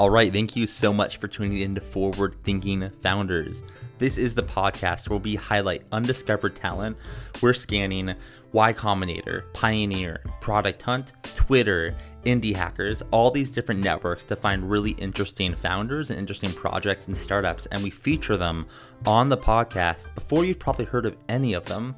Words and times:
All 0.00 0.08
right, 0.08 0.32
thank 0.32 0.56
you 0.56 0.66
so 0.66 0.94
much 0.94 1.18
for 1.18 1.28
tuning 1.28 1.60
in 1.60 1.74
to 1.74 1.80
Forward 1.82 2.34
Thinking 2.42 2.88
Founders. 3.02 3.62
This 3.98 4.16
is 4.16 4.34
the 4.34 4.42
podcast 4.42 5.10
where 5.10 5.18
we 5.18 5.34
highlight 5.34 5.82
undiscovered 5.92 6.56
talent. 6.56 6.96
We're 7.42 7.52
scanning 7.52 8.14
Y 8.52 8.72
Combinator, 8.72 9.42
Pioneer, 9.52 10.22
Product 10.40 10.80
Hunt, 10.80 11.12
Twitter, 11.22 11.94
Indie 12.24 12.56
Hackers, 12.56 13.02
all 13.10 13.30
these 13.30 13.50
different 13.50 13.84
networks 13.84 14.24
to 14.24 14.36
find 14.36 14.70
really 14.70 14.92
interesting 14.92 15.54
founders 15.54 16.08
and 16.08 16.18
interesting 16.18 16.52
projects 16.54 17.06
and 17.06 17.14
startups, 17.14 17.66
and 17.66 17.82
we 17.82 17.90
feature 17.90 18.38
them 18.38 18.68
on 19.04 19.28
the 19.28 19.36
podcast 19.36 20.14
before 20.14 20.46
you've 20.46 20.58
probably 20.58 20.86
heard 20.86 21.04
of 21.04 21.18
any 21.28 21.52
of 21.52 21.66
them. 21.66 21.94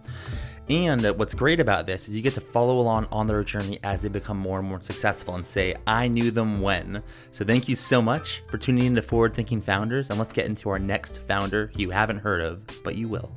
And 0.69 1.03
what's 1.19 1.35
great 1.35 1.59
about 1.59 1.87
this 1.87 2.09
is 2.09 2.15
you 2.15 2.23
get 2.23 2.35
to 2.35 2.41
follow 2.41 2.79
along 2.79 3.09
on 3.11 3.27
their 3.27 3.43
journey 3.43 3.81
as 3.83 4.03
they 4.03 4.09
become 4.09 4.39
more 4.39 4.61
and 4.61 4.69
more 4.69 4.81
successful 4.81 5.35
and 5.35 5.45
say, 5.45 5.75
I 5.89 6.07
knew 6.07 6.31
them 6.31 6.61
when. 6.61 7.03
So 7.33 7.45
thank 7.45 7.69
you 7.69 7.75
so 7.75 8.01
much 8.01 8.45
for 8.49 8.59
tuning 8.59 8.85
in 8.85 8.95
to 8.95 9.03
Forward 9.03 9.35
Thinking 9.35 9.61
Founders. 9.63 10.09
And 10.09 10.21
let's 10.21 10.33
get 10.33 10.47
into 10.47 10.71
our 10.71 10.79
next 10.79 11.19
founder 11.27 11.73
you 11.77 11.91
haven't 11.91 12.19
heard 12.19 12.41
of, 12.41 12.63
but 12.85 12.95
you 12.95 13.09
will. 13.09 13.35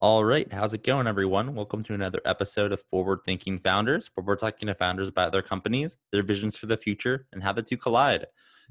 All 0.00 0.24
right, 0.24 0.52
how's 0.52 0.74
it 0.74 0.82
going, 0.82 1.06
everyone? 1.06 1.54
Welcome 1.54 1.84
to 1.84 1.94
another 1.94 2.20
episode 2.24 2.72
of 2.72 2.82
Forward 2.90 3.20
Thinking 3.24 3.60
Founders, 3.60 4.10
where 4.14 4.24
we're 4.26 4.36
talking 4.36 4.66
to 4.66 4.74
founders 4.74 5.08
about 5.08 5.30
their 5.30 5.42
companies, 5.42 5.96
their 6.10 6.24
visions 6.24 6.56
for 6.56 6.66
the 6.66 6.76
future, 6.76 7.26
and 7.32 7.42
how 7.42 7.52
the 7.52 7.62
two 7.62 7.76
collide. 7.76 8.26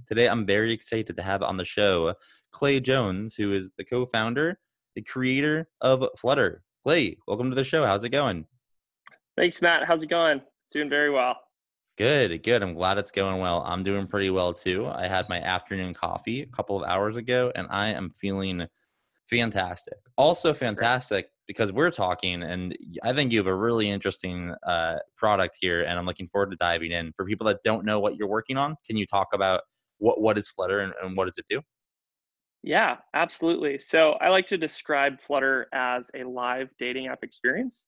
Today, 0.07 0.27
I'm 0.27 0.45
very 0.45 0.73
excited 0.73 1.15
to 1.15 1.23
have 1.23 1.43
on 1.43 1.57
the 1.57 1.65
show 1.65 2.15
Clay 2.51 2.79
Jones, 2.79 3.35
who 3.35 3.53
is 3.53 3.71
the 3.77 3.85
co 3.85 4.05
founder, 4.05 4.59
the 4.95 5.01
creator 5.01 5.67
of 5.81 6.05
Flutter. 6.17 6.63
Clay, 6.83 7.17
welcome 7.27 7.49
to 7.49 7.55
the 7.55 7.63
show. 7.63 7.85
How's 7.85 8.03
it 8.03 8.09
going? 8.09 8.45
Thanks, 9.37 9.61
Matt. 9.61 9.85
How's 9.85 10.03
it 10.03 10.09
going? 10.09 10.41
Doing 10.71 10.89
very 10.89 11.09
well. 11.09 11.37
Good, 11.97 12.43
good. 12.43 12.63
I'm 12.63 12.73
glad 12.73 12.97
it's 12.97 13.11
going 13.11 13.39
well. 13.39 13.63
I'm 13.65 13.83
doing 13.83 14.07
pretty 14.07 14.29
well 14.29 14.53
too. 14.53 14.87
I 14.87 15.07
had 15.07 15.29
my 15.29 15.39
afternoon 15.39 15.93
coffee 15.93 16.41
a 16.41 16.47
couple 16.47 16.81
of 16.81 16.89
hours 16.89 17.17
ago 17.17 17.51
and 17.55 17.67
I 17.69 17.89
am 17.89 18.09
feeling 18.09 18.67
fantastic. 19.29 19.97
Also, 20.17 20.53
fantastic 20.53 21.27
because 21.47 21.71
we're 21.71 21.91
talking, 21.91 22.43
and 22.43 22.75
I 23.03 23.13
think 23.13 23.31
you 23.31 23.39
have 23.39 23.47
a 23.47 23.55
really 23.55 23.89
interesting 23.89 24.53
uh, 24.65 24.97
product 25.17 25.57
here, 25.59 25.81
and 25.81 25.99
I'm 25.99 26.05
looking 26.05 26.27
forward 26.27 26.51
to 26.51 26.57
diving 26.57 26.91
in. 26.91 27.11
For 27.15 27.25
people 27.25 27.47
that 27.47 27.63
don't 27.63 27.85
know 27.85 27.99
what 27.99 28.15
you're 28.15 28.27
working 28.27 28.57
on, 28.57 28.75
can 28.85 28.95
you 28.95 29.05
talk 29.05 29.29
about 29.33 29.61
what 29.97 30.21
what 30.21 30.37
is 30.37 30.47
Flutter 30.49 30.79
and, 30.79 30.93
and 31.01 31.15
what 31.15 31.25
does 31.25 31.37
it 31.37 31.45
do? 31.49 31.61
Yeah, 32.63 32.97
absolutely. 33.13 33.77
So 33.77 34.13
I 34.13 34.29
like 34.29 34.47
to 34.47 34.57
describe 34.57 35.19
Flutter 35.19 35.67
as 35.73 36.09
a 36.15 36.23
live 36.23 36.69
dating 36.79 37.07
app 37.07 37.23
experience. 37.23 37.83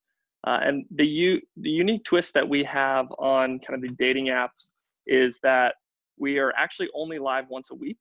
Uh, 0.45 0.59
and 0.61 0.85
the 0.91 1.07
u- 1.07 1.41
the 1.57 1.69
unique 1.69 2.03
twist 2.03 2.33
that 2.33 2.47
we 2.47 2.63
have 2.65 3.07
on 3.17 3.59
kind 3.59 3.73
of 3.73 3.81
the 3.81 3.95
dating 3.95 4.27
apps 4.27 4.69
is 5.07 5.39
that 5.43 5.75
we 6.17 6.37
are 6.39 6.53
actually 6.57 6.89
only 6.93 7.19
live 7.19 7.45
once 7.49 7.71
a 7.71 7.75
week. 7.75 7.99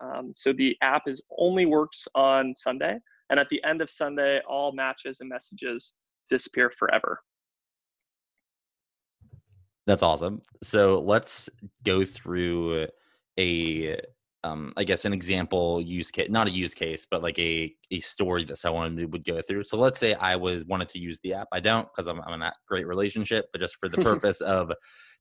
Um, 0.00 0.32
so 0.34 0.52
the 0.52 0.76
app 0.82 1.06
is 1.06 1.22
only 1.38 1.66
works 1.66 2.06
on 2.14 2.54
Sunday, 2.54 2.98
and 3.30 3.40
at 3.40 3.48
the 3.48 3.62
end 3.64 3.80
of 3.80 3.88
Sunday, 3.88 4.40
all 4.48 4.72
matches 4.72 5.20
and 5.20 5.28
messages 5.28 5.94
disappear 6.28 6.70
forever. 6.78 7.20
That's 9.86 10.02
awesome. 10.02 10.42
So 10.62 11.00
let's 11.00 11.48
go 11.84 12.04
through 12.04 12.88
a 13.38 14.00
um 14.44 14.72
i 14.76 14.84
guess 14.84 15.04
an 15.04 15.12
example 15.12 15.80
use 15.80 16.10
case 16.10 16.28
not 16.30 16.46
a 16.46 16.50
use 16.50 16.74
case 16.74 17.06
but 17.10 17.22
like 17.22 17.38
a 17.38 17.72
a 17.90 18.00
story 18.00 18.44
that 18.44 18.56
someone 18.56 18.96
would 19.10 19.24
go 19.24 19.40
through. 19.42 19.64
So 19.64 19.76
let's 19.76 19.98
say 19.98 20.14
i 20.14 20.36
was 20.36 20.64
wanted 20.64 20.88
to 20.90 20.98
use 20.98 21.18
the 21.22 21.34
app. 21.34 21.48
I 21.52 21.60
don't 21.60 21.88
because 21.90 22.06
I'm, 22.06 22.20
I'm 22.22 22.34
in 22.34 22.42
a 22.42 22.52
great 22.66 22.86
relationship 22.86 23.46
but 23.52 23.60
just 23.60 23.76
for 23.80 23.88
the 23.88 23.98
purpose 24.02 24.40
of 24.40 24.72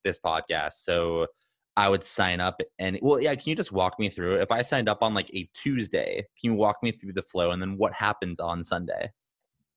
this 0.04 0.20
podcast. 0.24 0.74
So 0.84 1.28
i 1.76 1.88
would 1.88 2.04
sign 2.04 2.40
up 2.40 2.60
and 2.80 2.98
well 3.04 3.22
yeah 3.22 3.36
can 3.36 3.44
you 3.46 3.56
just 3.56 3.72
walk 3.72 4.00
me 4.00 4.10
through 4.10 4.42
if 4.42 4.52
i 4.52 4.64
signed 4.64 4.90
up 4.90 4.98
on 5.04 5.14
like 5.14 5.30
a 5.36 5.48
tuesday 5.54 6.26
can 6.40 6.52
you 6.52 6.54
walk 6.56 6.78
me 6.82 6.92
through 6.92 7.14
the 7.14 7.22
flow 7.22 7.52
and 7.52 7.62
then 7.62 7.78
what 7.78 7.94
happens 7.94 8.40
on 8.40 8.64
sunday? 8.64 9.12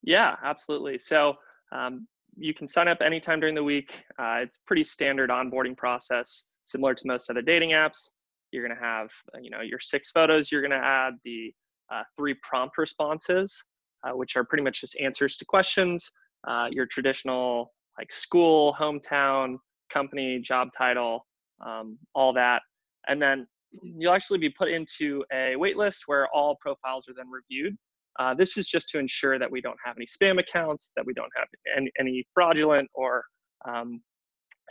Yeah 0.03 0.37
absolutely. 0.43 0.99
So 0.99 1.35
um, 1.73 2.07
you 2.37 2.55
can 2.55 2.67
sign 2.67 2.89
up 2.89 2.99
anytime 3.01 3.41
during 3.41 3.55
the 3.55 3.63
week. 3.63 4.05
Uh, 4.19 4.39
it's 4.41 4.61
pretty 4.67 4.85
standard 4.85 5.31
onboarding 5.31 5.77
process 5.77 6.45
similar 6.65 6.95
to 6.95 7.07
most 7.07 7.31
other 7.31 7.43
dating 7.43 7.71
apps 7.71 8.09
you're 8.53 8.67
going 8.67 8.77
to 8.77 8.85
have, 8.85 9.11
uh, 9.35 9.39
you 9.41 9.51
know, 9.51 9.61
your 9.61 9.81
six 9.81 10.11
photos. 10.11 10.51
You're 10.51 10.63
going 10.63 10.71
to 10.71 10.77
add 10.77 11.15
the 11.25 11.53
uh, 11.93 12.03
three 12.17 12.35
prompt 12.43 12.79
responses, 12.79 13.65
uh, 14.07 14.17
which 14.17 14.37
are 14.37 14.45
pretty 14.45 14.65
much 14.65 14.81
just 14.81 14.99
answers 15.01 15.37
to 15.39 15.45
questions. 15.45 16.11
Uh, 16.49 16.69
your 16.71 16.87
traditional 16.87 17.73
like 17.99 18.13
school, 18.13 18.75
hometown, 18.79 19.57
company, 19.93 20.39
job 20.41 20.69
title, 20.77 21.27
um, 21.65 21.99
all 22.15 22.33
that, 22.33 22.63
and 23.09 23.21
then 23.21 23.47
you'll 23.83 24.13
actually 24.13 24.39
be 24.39 24.49
put 24.49 24.71
into 24.71 25.23
a 25.33 25.55
waitlist 25.57 26.01
where 26.07 26.27
all 26.35 26.57
profiles 26.61 27.09
are 27.09 27.15
then 27.15 27.27
reviewed. 27.31 27.77
Uh, 28.19 28.35
this 28.35 28.57
is 28.57 28.67
just 28.67 28.89
to 28.89 28.99
ensure 28.99 29.39
that 29.39 29.51
we 29.51 29.61
don't 29.61 29.77
have 29.85 29.97
any 29.97 30.07
spam 30.07 30.41
accounts, 30.41 30.91
that 30.97 31.05
we 31.07 31.13
don't 31.15 31.31
have 31.37 31.47
any, 31.77 31.91
any 31.99 32.25
fraudulent 32.35 32.89
or 32.95 33.25
um, 33.69 34.01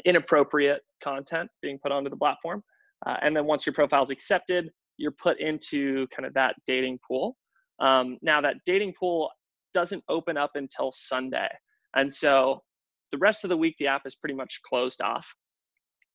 inappropriate 0.06 0.81
content 1.03 1.50
being 1.61 1.79
put 1.81 1.91
onto 1.91 2.09
the 2.09 2.17
platform. 2.17 2.63
Uh, 3.05 3.17
and 3.21 3.35
then 3.35 3.45
once 3.45 3.65
your 3.65 3.73
profile 3.73 4.03
is 4.03 4.09
accepted, 4.09 4.69
you're 4.97 5.11
put 5.11 5.39
into 5.39 6.07
kind 6.07 6.25
of 6.25 6.33
that 6.33 6.55
dating 6.67 6.99
pool. 7.07 7.37
Um, 7.79 8.17
now, 8.21 8.41
that 8.41 8.57
dating 8.65 8.93
pool 8.99 9.29
doesn't 9.73 10.03
open 10.09 10.37
up 10.37 10.51
until 10.55 10.91
Sunday. 10.91 11.47
And 11.95 12.11
so 12.11 12.61
the 13.11 13.17
rest 13.17 13.43
of 13.43 13.49
the 13.49 13.57
week, 13.57 13.75
the 13.79 13.87
app 13.87 14.01
is 14.05 14.15
pretty 14.15 14.35
much 14.35 14.59
closed 14.63 15.01
off. 15.01 15.27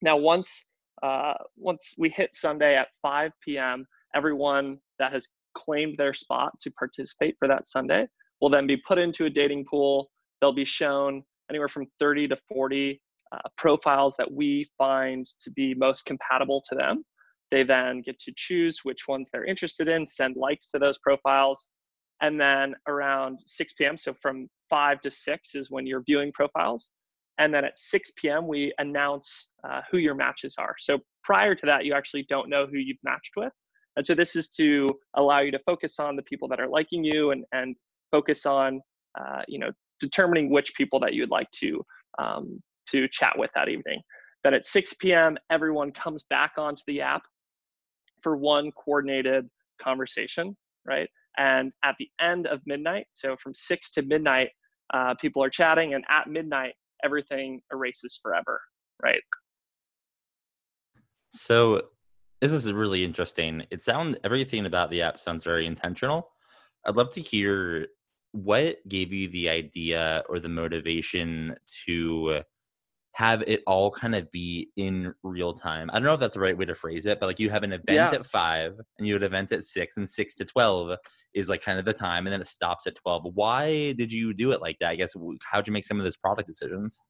Now, 0.02 0.16
once 0.16 0.66
uh, 1.02 1.34
once 1.56 1.94
we 1.98 2.08
hit 2.08 2.34
Sunday 2.34 2.76
at 2.76 2.88
5 3.02 3.32
p.m., 3.44 3.84
everyone 4.14 4.78
that 4.98 5.12
has 5.12 5.26
claimed 5.54 5.96
their 5.98 6.14
spot 6.14 6.52
to 6.60 6.70
participate 6.72 7.34
for 7.38 7.48
that 7.48 7.66
Sunday 7.66 8.06
will 8.40 8.50
then 8.50 8.66
be 8.66 8.76
put 8.76 8.98
into 8.98 9.24
a 9.24 9.30
dating 9.30 9.64
pool. 9.68 10.08
They'll 10.40 10.52
be 10.52 10.64
shown 10.64 11.22
anywhere 11.50 11.68
from 11.68 11.86
30 11.98 12.28
to 12.28 12.36
40 12.48 13.00
uh, 13.34 13.48
profiles 13.56 14.16
that 14.16 14.30
we 14.30 14.68
find 14.78 15.26
to 15.40 15.50
be 15.50 15.74
most 15.74 16.04
compatible 16.04 16.62
to 16.68 16.74
them. 16.74 17.04
They 17.50 17.62
then 17.62 18.02
get 18.02 18.18
to 18.20 18.32
choose 18.36 18.80
which 18.82 19.08
ones 19.08 19.28
they're 19.32 19.44
interested 19.44 19.88
in, 19.88 20.06
send 20.06 20.36
likes 20.36 20.66
to 20.68 20.78
those 20.78 20.98
profiles. 20.98 21.68
And 22.20 22.40
then 22.40 22.74
around 22.88 23.40
6 23.44 23.72
p.m., 23.74 23.96
so 23.96 24.14
from 24.20 24.48
5 24.70 25.00
to 25.02 25.10
6 25.10 25.54
is 25.54 25.70
when 25.70 25.86
you're 25.86 26.02
viewing 26.06 26.32
profiles. 26.32 26.90
And 27.38 27.52
then 27.52 27.64
at 27.64 27.76
6 27.76 28.12
p.m., 28.16 28.46
we 28.46 28.72
announce 28.78 29.50
uh, 29.68 29.80
who 29.90 29.98
your 29.98 30.14
matches 30.14 30.54
are. 30.58 30.74
So 30.78 30.98
prior 31.22 31.54
to 31.54 31.66
that, 31.66 31.84
you 31.84 31.92
actually 31.92 32.24
don't 32.28 32.48
know 32.48 32.66
who 32.66 32.78
you've 32.78 33.02
matched 33.02 33.32
with. 33.36 33.52
And 33.96 34.06
so 34.06 34.14
this 34.14 34.36
is 34.36 34.48
to 34.50 34.88
allow 35.16 35.40
you 35.40 35.50
to 35.50 35.58
focus 35.66 35.98
on 35.98 36.16
the 36.16 36.22
people 36.22 36.48
that 36.48 36.60
are 36.60 36.68
liking 36.68 37.04
you 37.04 37.30
and, 37.32 37.44
and 37.52 37.76
focus 38.10 38.46
on, 38.46 38.80
uh, 39.18 39.42
you 39.48 39.58
know, 39.58 39.70
determining 40.00 40.50
which 40.50 40.74
people 40.74 41.00
that 41.00 41.14
you'd 41.14 41.30
like 41.30 41.50
to 41.52 41.84
um, 42.18 42.60
to 42.90 43.08
chat 43.08 43.38
with 43.38 43.50
that 43.54 43.68
evening. 43.68 44.00
Then 44.42 44.54
at 44.54 44.64
6 44.64 44.94
p.m., 44.94 45.36
everyone 45.50 45.92
comes 45.92 46.24
back 46.28 46.52
onto 46.58 46.82
the 46.86 47.00
app 47.00 47.22
for 48.20 48.36
one 48.36 48.70
coordinated 48.72 49.48
conversation, 49.80 50.56
right? 50.86 51.08
And 51.36 51.72
at 51.84 51.96
the 51.98 52.08
end 52.20 52.46
of 52.46 52.60
midnight, 52.66 53.06
so 53.10 53.36
from 53.36 53.54
6 53.54 53.90
to 53.92 54.02
midnight, 54.02 54.50
uh, 54.92 55.14
people 55.20 55.42
are 55.42 55.50
chatting, 55.50 55.94
and 55.94 56.04
at 56.10 56.28
midnight, 56.28 56.74
everything 57.02 57.60
erases 57.72 58.18
forever, 58.22 58.60
right? 59.02 59.22
So 61.30 61.82
this 62.40 62.52
is 62.52 62.72
really 62.72 63.04
interesting. 63.04 63.66
It 63.70 63.82
sounds 63.82 64.16
everything 64.22 64.66
about 64.66 64.90
the 64.90 65.02
app 65.02 65.18
sounds 65.18 65.42
very 65.42 65.66
intentional. 65.66 66.30
I'd 66.86 66.96
love 66.96 67.10
to 67.10 67.20
hear 67.20 67.88
what 68.32 68.86
gave 68.88 69.12
you 69.12 69.28
the 69.28 69.48
idea 69.48 70.22
or 70.28 70.38
the 70.38 70.48
motivation 70.48 71.56
to 71.86 72.42
have 73.14 73.43
it 73.46 73.62
all 73.64 73.93
kind 73.93 74.14
of 74.14 74.31
be 74.32 74.70
in 74.76 75.14
real 75.22 75.55
time. 75.55 75.88
I 75.93 75.94
don't 75.94 76.02
know 76.02 76.14
if 76.14 76.20
that's 76.20 76.34
the 76.34 76.40
right 76.40 76.58
way 76.58 76.64
to 76.64 76.75
phrase 76.75 77.06
it, 77.06 77.20
but 77.20 77.26
like 77.26 77.38
you 77.38 77.49
have 77.49 77.62
an 77.62 77.72
event 77.72 77.87
yeah. 77.88 78.11
at 78.12 78.26
five 78.26 78.75
and 78.99 79.06
you 79.06 79.14
have 79.14 79.22
an 79.22 79.26
event 79.26 79.52
at 79.52 79.64
six, 79.64 79.96
and 79.96 80.08
six 80.08 80.34
to 80.37 80.44
12 80.44 80.99
is 81.32 81.49
like 81.49 81.62
kind 81.62 81.78
of 81.78 81.84
the 81.84 81.93
time, 81.93 82.26
and 82.26 82.34
then 82.34 82.40
it 82.40 82.49
stops 82.49 82.88
at 82.88 82.96
12. 82.96 83.26
Why 83.34 83.93
did 83.93 84.12
you 84.12 84.34
do 84.34 84.50
it 84.50 84.61
like 84.61 84.76
that? 84.81 84.90
I 84.90 84.96
guess, 84.96 85.14
how'd 85.44 85.66
you 85.66 85.72
make 85.72 85.84
some 85.84 85.99
of 85.99 86.05
those 86.05 86.16
product 86.16 86.49
decisions? 86.49 87.00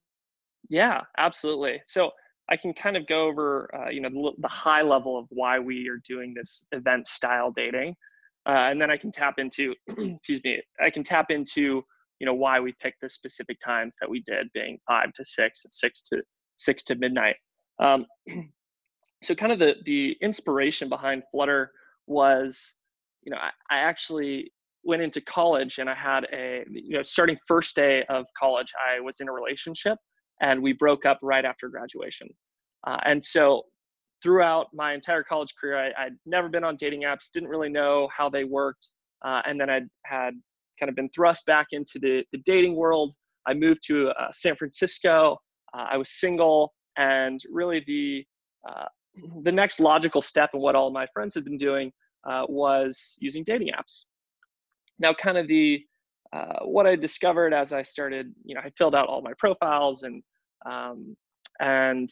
Yeah, 0.68 1.00
absolutely. 1.16 1.80
So 1.84 2.10
I 2.50 2.58
can 2.58 2.74
kind 2.74 2.98
of 2.98 3.06
go 3.06 3.26
over, 3.26 3.70
uh, 3.74 3.88
you 3.88 4.02
know, 4.02 4.10
the, 4.10 4.32
the, 4.42 4.48
high 4.48 4.82
level 4.82 5.18
of 5.18 5.26
why 5.30 5.58
we 5.58 5.88
are 5.88 6.00
doing 6.06 6.34
this 6.34 6.66
event 6.72 7.06
style 7.06 7.50
dating. 7.50 7.96
Uh, 8.46 8.68
and 8.68 8.78
then 8.78 8.90
I 8.90 8.98
can 8.98 9.10
tap 9.10 9.36
into, 9.38 9.74
excuse 9.88 10.42
me, 10.44 10.60
I 10.82 10.90
can 10.90 11.02
tap 11.02 11.30
into 11.30 11.82
you 12.20 12.26
know 12.26 12.34
why 12.34 12.60
we 12.60 12.74
picked 12.80 13.00
the 13.00 13.08
specific 13.08 13.58
times 13.60 13.96
that 14.00 14.08
we 14.08 14.20
did 14.20 14.48
being 14.54 14.78
five 14.86 15.12
to 15.12 15.24
six 15.24 15.64
and 15.64 15.72
six 15.72 16.02
to 16.02 16.22
six 16.56 16.82
to 16.84 16.94
midnight 16.96 17.36
um, 17.80 18.06
so 19.22 19.34
kind 19.34 19.52
of 19.52 19.58
the 19.58 19.74
the 19.84 20.16
inspiration 20.20 20.88
behind 20.88 21.22
flutter 21.30 21.70
was 22.06 22.74
you 23.22 23.30
know 23.30 23.38
I, 23.38 23.50
I 23.74 23.78
actually 23.80 24.52
went 24.82 25.00
into 25.00 25.20
college 25.22 25.78
and 25.78 25.88
i 25.88 25.94
had 25.94 26.26
a 26.32 26.62
you 26.68 26.96
know 26.96 27.02
starting 27.02 27.38
first 27.48 27.74
day 27.74 28.04
of 28.10 28.26
college 28.38 28.70
i 28.78 29.00
was 29.00 29.20
in 29.20 29.28
a 29.28 29.32
relationship 29.32 29.98
and 30.40 30.62
we 30.62 30.72
broke 30.72 31.06
up 31.06 31.18
right 31.22 31.44
after 31.44 31.68
graduation. 31.68 32.28
Uh, 32.86 32.98
and 33.04 33.22
so 33.22 33.62
throughout 34.22 34.66
my 34.72 34.94
entire 34.94 35.22
college 35.22 35.54
career, 35.60 35.92
I, 35.98 36.04
would 36.04 36.18
never 36.26 36.48
been 36.48 36.64
on 36.64 36.76
dating 36.76 37.02
apps, 37.02 37.30
didn't 37.32 37.48
really 37.48 37.68
know 37.68 38.08
how 38.14 38.28
they 38.28 38.44
worked. 38.44 38.88
Uh, 39.24 39.42
and 39.46 39.60
then 39.60 39.70
I 39.70 39.80
had 40.04 40.34
kind 40.84 40.90
of 40.90 40.96
been 40.96 41.08
thrust 41.10 41.46
back 41.46 41.68
into 41.72 41.98
the, 41.98 42.22
the 42.32 42.38
dating 42.44 42.76
world. 42.76 43.14
I 43.46 43.54
moved 43.54 43.80
to 43.86 44.08
uh, 44.10 44.28
San 44.32 44.54
Francisco. 44.54 45.38
Uh, 45.72 45.86
I 45.90 45.96
was 45.96 46.10
single, 46.10 46.74
and 46.98 47.40
really 47.50 47.82
the 47.86 48.24
uh, 48.68 48.86
the 49.42 49.52
next 49.52 49.80
logical 49.80 50.20
step 50.20 50.50
in 50.52 50.60
what 50.60 50.74
all 50.74 50.90
my 50.90 51.06
friends 51.14 51.34
had 51.34 51.44
been 51.44 51.56
doing 51.56 51.90
uh, 52.28 52.44
was 52.48 53.16
using 53.18 53.44
dating 53.44 53.68
apps. 53.68 54.04
Now, 54.98 55.14
kind 55.14 55.38
of 55.38 55.48
the 55.48 55.82
uh, 56.34 56.64
what 56.64 56.86
I 56.86 56.96
discovered 56.96 57.54
as 57.54 57.72
I 57.72 57.82
started, 57.82 58.32
you 58.44 58.54
know, 58.54 58.60
I 58.62 58.70
filled 58.76 58.94
out 58.94 59.08
all 59.08 59.22
my 59.22 59.32
profiles 59.38 60.02
and 60.02 60.22
um, 60.66 61.16
and 61.60 62.08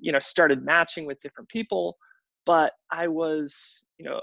you 0.00 0.12
know 0.12 0.20
started 0.20 0.64
matching 0.64 1.04
with 1.04 1.20
different 1.20 1.48
people, 1.50 1.96
but 2.46 2.72
I 2.90 3.06
was, 3.08 3.84
you 3.98 4.06
know, 4.06 4.20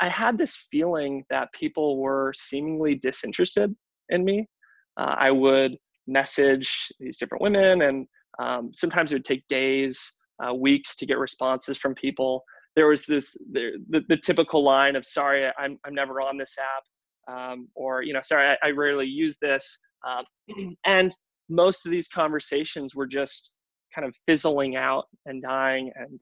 I 0.00 0.08
had 0.08 0.38
this 0.38 0.66
feeling 0.70 1.24
that 1.30 1.52
people 1.52 1.98
were 1.98 2.32
seemingly 2.36 2.96
disinterested 2.96 3.74
in 4.08 4.24
me. 4.24 4.48
Uh, 4.96 5.14
I 5.16 5.30
would 5.30 5.76
message 6.06 6.92
these 7.00 7.16
different 7.16 7.42
women, 7.42 7.82
and 7.82 8.06
um, 8.38 8.70
sometimes 8.72 9.12
it 9.12 9.16
would 9.16 9.24
take 9.24 9.46
days, 9.48 10.16
uh, 10.44 10.52
weeks 10.52 10.96
to 10.96 11.06
get 11.06 11.18
responses 11.18 11.76
from 11.76 11.94
people. 11.94 12.42
There 12.76 12.88
was 12.88 13.06
this 13.06 13.36
the, 13.52 13.72
the, 13.88 14.02
the 14.08 14.16
typical 14.16 14.64
line 14.64 14.96
of 14.96 15.04
"Sorry, 15.04 15.50
I'm 15.58 15.78
I'm 15.84 15.94
never 15.94 16.20
on 16.20 16.36
this 16.36 16.56
app," 16.58 17.34
um, 17.34 17.68
or 17.74 18.02
you 18.02 18.12
know, 18.12 18.20
"Sorry, 18.22 18.50
I, 18.50 18.68
I 18.68 18.70
rarely 18.70 19.06
use 19.06 19.36
this," 19.40 19.78
um, 20.06 20.76
and 20.84 21.14
most 21.48 21.86
of 21.86 21.92
these 21.92 22.08
conversations 22.08 22.94
were 22.94 23.06
just 23.06 23.52
kind 23.94 24.06
of 24.06 24.14
fizzling 24.26 24.76
out 24.76 25.04
and 25.26 25.42
dying, 25.42 25.92
and 25.94 26.20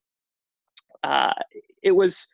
uh, 1.05 1.33
it 1.83 1.93
was 1.93 2.27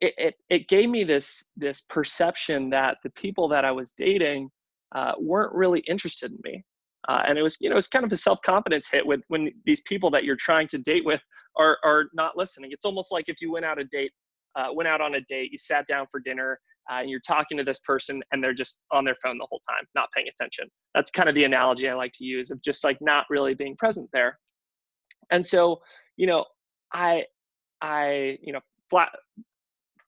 it, 0.00 0.14
it, 0.18 0.34
it 0.50 0.68
gave 0.68 0.88
me 0.88 1.04
this 1.04 1.44
this 1.56 1.82
perception 1.88 2.70
that 2.70 2.98
the 3.02 3.10
people 3.10 3.48
that 3.48 3.64
I 3.64 3.72
was 3.72 3.92
dating 3.92 4.50
uh, 4.94 5.12
weren't 5.18 5.54
really 5.54 5.80
interested 5.80 6.30
in 6.30 6.38
me. 6.44 6.64
Uh, 7.08 7.22
and 7.26 7.38
it 7.38 7.42
was, 7.42 7.56
you 7.60 7.70
know, 7.70 7.76
it's 7.76 7.86
kind 7.86 8.04
of 8.04 8.10
a 8.10 8.16
self-confidence 8.16 8.88
hit 8.90 9.06
with 9.06 9.20
when 9.28 9.50
these 9.64 9.80
people 9.82 10.10
that 10.10 10.24
you're 10.24 10.36
trying 10.36 10.66
to 10.68 10.78
date 10.78 11.04
with 11.04 11.20
are 11.56 11.78
are 11.84 12.06
not 12.14 12.36
listening. 12.36 12.70
It's 12.72 12.84
almost 12.84 13.12
like 13.12 13.26
if 13.28 13.40
you 13.40 13.52
went 13.52 13.64
out 13.64 13.80
a 13.80 13.84
date, 13.84 14.10
uh, 14.56 14.68
went 14.72 14.88
out 14.88 15.00
on 15.00 15.14
a 15.14 15.20
date, 15.22 15.52
you 15.52 15.58
sat 15.58 15.86
down 15.86 16.06
for 16.10 16.18
dinner, 16.20 16.58
uh, 16.90 16.96
and 16.96 17.10
you're 17.10 17.20
talking 17.20 17.56
to 17.58 17.64
this 17.64 17.78
person, 17.80 18.22
and 18.32 18.42
they're 18.42 18.54
just 18.54 18.80
on 18.90 19.04
their 19.04 19.16
phone 19.22 19.38
the 19.38 19.46
whole 19.48 19.60
time, 19.68 19.86
not 19.94 20.08
paying 20.14 20.28
attention. 20.28 20.68
That's 20.94 21.10
kind 21.10 21.28
of 21.28 21.34
the 21.34 21.44
analogy 21.44 21.88
I 21.88 21.94
like 21.94 22.12
to 22.14 22.24
use 22.24 22.50
of 22.50 22.60
just 22.62 22.82
like 22.84 22.98
not 23.00 23.24
really 23.30 23.54
being 23.54 23.76
present 23.76 24.08
there. 24.12 24.38
And 25.30 25.44
so, 25.44 25.80
you 26.16 26.26
know, 26.26 26.44
I, 26.92 27.24
I, 27.82 28.38
you 28.42 28.52
know, 28.52 28.60
flat, 28.90 29.10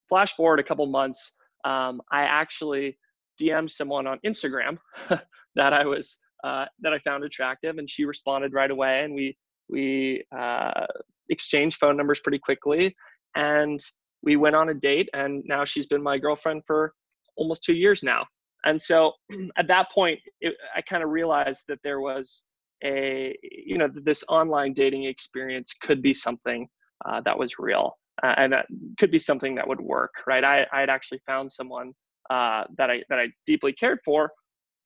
flash 0.08 0.34
forward 0.34 0.60
a 0.60 0.64
couple 0.64 0.86
months, 0.86 1.34
um, 1.64 2.00
I 2.12 2.22
actually 2.22 2.98
DM'd 3.40 3.70
someone 3.70 4.06
on 4.06 4.18
Instagram 4.26 4.78
that 5.54 5.72
I 5.72 5.84
was 5.84 6.18
uh, 6.44 6.66
that 6.80 6.92
I 6.92 6.98
found 7.00 7.24
attractive, 7.24 7.78
and 7.78 7.88
she 7.88 8.04
responded 8.04 8.52
right 8.52 8.70
away, 8.70 9.04
and 9.04 9.14
we 9.14 9.36
we 9.68 10.24
uh, 10.36 10.86
exchanged 11.28 11.78
phone 11.78 11.96
numbers 11.96 12.20
pretty 12.20 12.38
quickly, 12.38 12.94
and 13.34 13.80
we 14.22 14.36
went 14.36 14.56
on 14.56 14.68
a 14.70 14.74
date, 14.74 15.08
and 15.14 15.42
now 15.46 15.64
she's 15.64 15.86
been 15.86 16.02
my 16.02 16.18
girlfriend 16.18 16.62
for 16.66 16.92
almost 17.36 17.64
two 17.64 17.74
years 17.74 18.02
now. 18.02 18.26
And 18.64 18.80
so 18.80 19.12
at 19.56 19.68
that 19.68 19.90
point, 19.92 20.20
it, 20.40 20.54
I 20.74 20.82
kind 20.82 21.02
of 21.02 21.10
realized 21.10 21.64
that 21.68 21.78
there 21.82 22.00
was 22.00 22.44
a 22.84 23.36
you 23.42 23.76
know 23.76 23.88
this 24.04 24.22
online 24.28 24.72
dating 24.72 25.04
experience 25.04 25.72
could 25.80 26.00
be 26.00 26.14
something 26.14 26.68
uh, 27.04 27.20
that 27.22 27.36
was 27.36 27.58
real 27.58 27.96
uh, 28.22 28.34
and 28.36 28.52
that 28.52 28.66
could 28.98 29.10
be 29.10 29.18
something 29.18 29.54
that 29.54 29.66
would 29.66 29.80
work 29.80 30.12
right? 30.26 30.44
I, 30.44 30.66
I 30.72 30.80
had 30.80 30.90
actually 30.90 31.20
found 31.26 31.50
someone 31.50 31.92
uh, 32.30 32.64
that 32.76 32.90
i 32.90 33.02
that 33.08 33.18
i 33.18 33.26
deeply 33.46 33.72
cared 33.72 34.00
for 34.04 34.30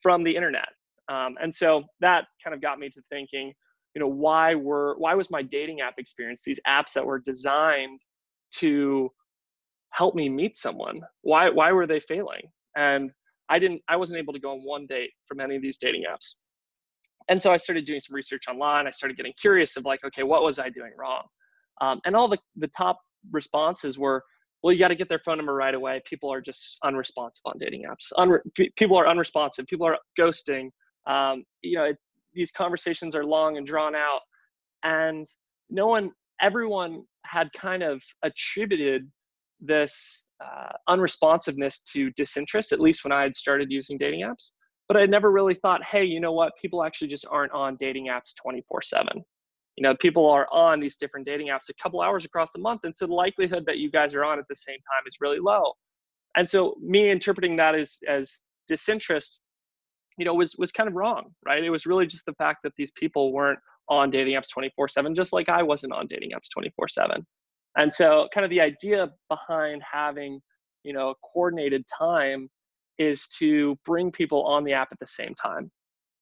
from 0.01 0.25
the 0.25 0.35
internet. 0.35 0.69
Um, 1.09 1.37
and 1.41 1.55
so 1.55 1.85
that 2.01 2.27
kind 2.43 2.55
of 2.55 2.61
got 2.61 2.79
me 2.79 2.89
to 2.91 3.01
thinking 3.11 3.53
you 3.95 4.01
know 4.01 4.09
why 4.09 4.55
were 4.55 4.95
why 4.99 5.15
was 5.15 5.31
my 5.31 5.43
dating 5.43 5.81
app 5.81 5.95
experience 5.99 6.43
these 6.45 6.61
apps 6.69 6.93
that 6.95 7.05
were 7.05 7.19
designed 7.19 8.01
to 8.57 9.11
help 9.91 10.15
me 10.15 10.29
meet 10.29 10.57
someone 10.57 11.01
why 11.23 11.51
why 11.51 11.73
were 11.73 11.87
they 11.87 12.01
failing? 12.01 12.43
And 12.77 13.11
i 13.49 13.59
didn't 13.59 13.83
i 13.89 13.97
wasn't 13.97 14.19
able 14.19 14.33
to 14.33 14.41
go 14.41 14.53
on 14.53 14.61
one 14.61 14.87
date 14.87 15.11
from 15.27 15.41
any 15.41 15.57
of 15.57 15.63
these 15.63 15.79
dating 15.79 16.05
apps. 16.11 16.35
And 17.29 17.41
so 17.41 17.53
i 17.53 17.57
started 17.57 17.85
doing 17.85 18.01
some 18.01 18.15
research 18.15 18.45
online. 18.49 18.87
I 18.87 18.91
started 18.91 19.17
getting 19.17 19.35
curious 19.41 19.77
of 19.77 19.85
like 19.85 20.01
okay 20.05 20.23
what 20.23 20.43
was 20.43 20.59
i 20.59 20.69
doing 20.69 20.93
wrong? 20.97 21.25
Um, 21.81 22.01
and 22.05 22.15
all 22.15 22.29
the, 22.29 22.39
the 22.57 22.69
top 22.69 23.01
responses 23.31 23.99
were, 23.99 24.23
well, 24.63 24.73
you 24.73 24.79
got 24.79 24.89
to 24.89 24.95
get 24.95 25.09
their 25.09 25.21
phone 25.25 25.39
number 25.39 25.55
right 25.55 25.75
away. 25.75 26.01
People 26.05 26.33
are 26.33 26.41
just 26.41 26.79
unresponsive 26.85 27.43
on 27.47 27.55
dating 27.59 27.85
apps. 27.91 28.13
Unre- 28.17 28.75
people 28.77 28.97
are 28.97 29.09
unresponsive. 29.09 29.67
People 29.67 29.87
are 29.87 29.99
ghosting. 30.19 30.71
Um, 31.07 31.45
you 31.63 31.77
know, 31.77 31.85
it, 31.85 31.97
these 32.33 32.53
conversations 32.53 33.17
are 33.17 33.25
long 33.25 33.57
and 33.57 33.67
drawn 33.67 33.95
out, 33.95 34.21
and 34.85 35.27
no 35.69 35.87
one, 35.87 36.11
everyone 36.41 37.03
had 37.25 37.53
kind 37.53 37.83
of 37.83 38.03
attributed 38.23 39.11
this 39.61 40.27
uh, 40.43 40.73
unresponsiveness 40.89 41.81
to 41.93 42.11
disinterest. 42.13 42.73
At 42.73 42.81
least 42.81 43.05
when 43.05 43.13
I 43.13 43.23
had 43.23 43.35
started 43.35 43.71
using 43.71 43.99
dating 43.99 44.21
apps, 44.21 44.53
but 44.89 44.97
I 44.97 45.07
never 45.07 45.33
really 45.33 45.55
thought, 45.55 45.83
hey, 45.85 46.05
you 46.05 46.21
know 46.21 46.33
what? 46.33 46.53
People 46.61 46.85
actually 46.85 47.09
just 47.09 47.27
aren't 47.31 47.53
on 47.53 47.77
dating 47.79 48.09
apps 48.09 48.35
24 48.41 48.83
seven 48.83 49.25
you 49.77 49.83
know 49.83 49.95
people 49.97 50.29
are 50.29 50.47
on 50.53 50.81
these 50.81 50.97
different 50.97 51.27
dating 51.27 51.49
apps 51.49 51.69
a 51.71 51.75
couple 51.83 52.01
hours 52.01 52.25
across 52.25 52.53
the 52.53 52.59
month 52.59 52.83
and 52.85 52.95
so 52.95 53.07
the 53.07 53.15
likelihood 53.15 53.65
that 53.67 53.79
you 53.79 53.91
guys 53.91 54.15
are 54.15 54.25
on 54.25 54.39
at 54.39 54.47
the 54.49 54.57
same 54.57 54.77
time 54.77 55.03
is 55.07 55.17
really 55.21 55.39
low. 55.39 55.73
And 56.37 56.49
so 56.49 56.75
me 56.81 57.11
interpreting 57.11 57.57
that 57.57 57.75
as 57.75 57.99
as 58.09 58.41
disinterest 58.69 59.41
you 60.19 60.25
know 60.25 60.35
was 60.35 60.55
was 60.59 60.73
kind 60.73 60.89
of 60.89 60.95
wrong 60.95 61.33
right? 61.45 61.65
It 61.65 61.71
was 61.71 61.87
really 61.87 62.07
just 62.07 62.27
the 62.27 62.35
fact 62.35 62.61
that 62.65 62.73
these 62.77 62.91
people 62.93 63.33
weren't 63.33 63.59
on 63.89 64.11
dating 64.11 64.35
apps 64.35 64.49
24 64.51 64.89
7 64.89 65.15
just 65.15 65.33
like 65.33 65.49
i 65.49 65.61
wasn't 65.61 65.93
on 65.93 66.07
dating 66.07 66.31
apps 66.31 66.49
24 66.55 66.87
7 66.87 67.27
and 67.79 67.93
so 67.93 68.29
kind 68.33 68.45
of 68.45 68.51
the 68.51 68.61
idea 68.61 69.11
behind 69.29 69.83
having 69.91 70.41
you 70.85 70.93
know 70.93 71.11
a 71.11 71.15
coordinated 71.33 71.85
time 71.99 72.49
is 72.99 73.27
to 73.27 73.77
bring 73.85 74.13
people 74.13 74.45
on 74.45 74.63
the 74.63 74.73
app 74.73 74.89
at 74.93 74.99
the 75.01 75.07
same 75.07 75.35
time 75.35 75.69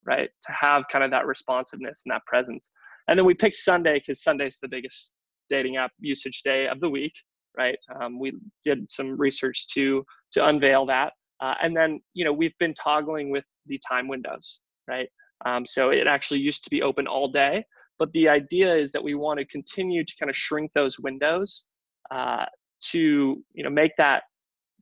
right? 0.05 0.31
To 0.47 0.53
have 0.53 0.85
kind 0.91 1.05
of 1.05 1.11
that 1.11 1.27
responsiveness 1.27 2.03
and 2.05 2.13
that 2.13 2.25
presence 2.27 2.71
and 3.11 3.19
then 3.19 3.27
we 3.27 3.35
picked 3.35 3.57
Sunday 3.57 3.99
because 3.99 4.23
Sunday's 4.23 4.59
the 4.63 4.69
biggest 4.69 5.13
dating 5.51 5.77
app 5.77 5.91
usage 5.99 6.43
day 6.45 6.69
of 6.69 6.81
the 6.81 6.89
week, 6.89 7.13
right? 7.59 7.77
Um, 8.01 8.19
we 8.21 8.33
did 8.65 8.91
some 8.91 9.19
research 9.19 9.69
to 9.75 10.05
to 10.33 10.47
unveil 10.47 10.87
that, 10.87 11.13
uh, 11.41 11.55
and 11.61 11.77
then 11.77 12.01
you 12.15 12.25
know 12.25 12.33
we've 12.33 12.57
been 12.59 12.73
toggling 12.73 13.31
with 13.31 13.45
the 13.67 13.81
time 13.87 14.09
windows, 14.09 14.61
right? 14.89 15.09
Um, 15.45 15.67
so 15.67 15.91
it 15.91 16.07
actually 16.07 16.41
used 16.41 16.65
to 16.65 16.71
be 16.71 16.83
open 16.83 17.07
all 17.07 17.29
day, 17.29 17.65
but 17.99 18.13
the 18.13 18.29
idea 18.29 18.75
is 18.75 18.93
that 18.93 19.03
we 19.03 19.15
want 19.15 19.41
to 19.41 19.45
continue 19.47 20.05
to 20.05 20.13
kind 20.19 20.31
of 20.31 20.37
shrink 20.37 20.71
those 20.75 20.99
windows 21.01 21.67
uh, 22.11 22.47
to 22.93 23.43
you 23.53 23.65
know 23.65 23.71
make 23.71 23.93
that 23.99 24.23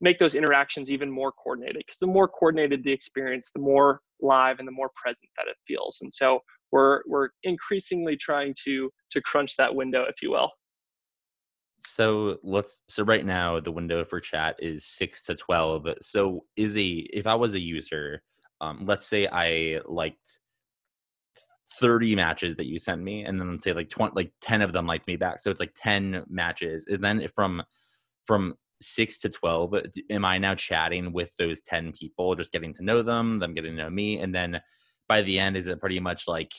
make 0.01 0.19
those 0.19 0.35
interactions 0.35 0.91
even 0.91 1.11
more 1.11 1.33
coordinated 1.33 1.83
because 1.85 1.99
the 1.99 2.07
more 2.07 2.29
coordinated 2.29 2.85
the 2.85 2.93
experience 2.93 3.51
the 3.55 3.61
more 3.61 4.01
live 4.21 4.59
and 4.59 4.69
the 4.69 4.73
more 4.73 4.91
present 5.03 5.29
that 5.37 5.49
it 5.49 5.57
feels 5.67 5.99
and 6.03 6.13
so 6.13 6.41
we're 6.73 7.01
we're 7.07 7.29
increasingly 7.43 8.17
trying 8.17 8.55
to 8.65 8.91
to 9.11 9.21
crunch 9.23 9.57
that 9.57 9.75
window 9.75 10.05
if 10.09 10.23
you 10.23 10.31
will. 10.31 10.51
So 11.81 12.39
let's 12.43 12.83
so 12.89 13.05
right 13.05 13.25
now 13.25 13.61
the 13.61 13.73
window 13.73 14.05
for 14.05 14.21
chat 14.21 14.57
is 14.59 14.85
6 14.85 15.25
to 15.25 15.35
12 15.35 15.87
so 16.01 16.45
is 16.57 16.77
a 16.77 16.89
if 17.13 17.27
i 17.27 17.35
was 17.35 17.55
a 17.55 17.61
user 17.61 18.23
um 18.61 18.85
let's 18.85 19.07
say 19.07 19.29
i 19.31 19.81
liked 19.87 20.41
30 21.81 22.17
matches 22.17 22.57
that 22.57 22.67
you 22.67 22.79
sent 22.79 23.03
me 23.03 23.25
and 23.25 23.41
then 23.41 23.53
let's 23.53 23.65
say 23.65 23.73
like 23.73 23.89
20 23.89 24.13
like 24.17 24.33
10 24.41 24.63
of 24.63 24.73
them 24.73 24.87
liked 24.87 25.07
me 25.07 25.17
back 25.17 25.39
so 25.39 25.51
it's 25.51 25.61
like 25.61 25.75
10 25.77 26.25
matches 26.29 26.87
and 26.89 27.03
then 27.03 27.27
from 27.35 27.63
from 28.25 28.55
6 28.81 29.19
to 29.21 29.29
12 29.29 29.75
am 30.11 30.25
i 30.25 30.39
now 30.39 30.55
chatting 30.55 31.13
with 31.13 31.31
those 31.39 31.61
10 31.63 31.93
people 31.93 32.35
just 32.35 32.53
getting 32.53 32.73
to 32.75 32.85
know 32.85 33.03
them 33.03 33.39
them 33.39 33.55
getting 33.55 33.77
to 33.77 33.83
know 33.85 33.91
me 33.91 34.19
and 34.19 34.35
then 34.35 34.61
by 35.09 35.23
the 35.23 35.39
end 35.39 35.57
is 35.57 35.67
it 35.67 35.81
pretty 35.81 36.01
much 36.01 36.29
like 36.29 36.53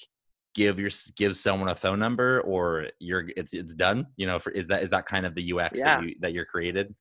give 0.55 0.79
your 0.79 0.89
give 1.15 1.37
someone 1.37 1.69
a 1.69 1.75
phone 1.75 1.99
number 1.99 2.41
or 2.41 2.87
you're 2.99 3.29
it's 3.37 3.53
it's 3.53 3.73
done? 3.73 4.07
You 4.17 4.27
know 4.27 4.39
for 4.39 4.51
is 4.51 4.67
that 4.67 4.83
is 4.83 4.89
that 4.89 5.05
kind 5.05 5.25
of 5.25 5.35
the 5.35 5.53
ux 5.53 5.77
yeah. 5.77 5.97
that, 5.97 6.03
you, 6.03 6.15
that 6.21 6.33
you're 6.33 6.45
created? 6.45 6.93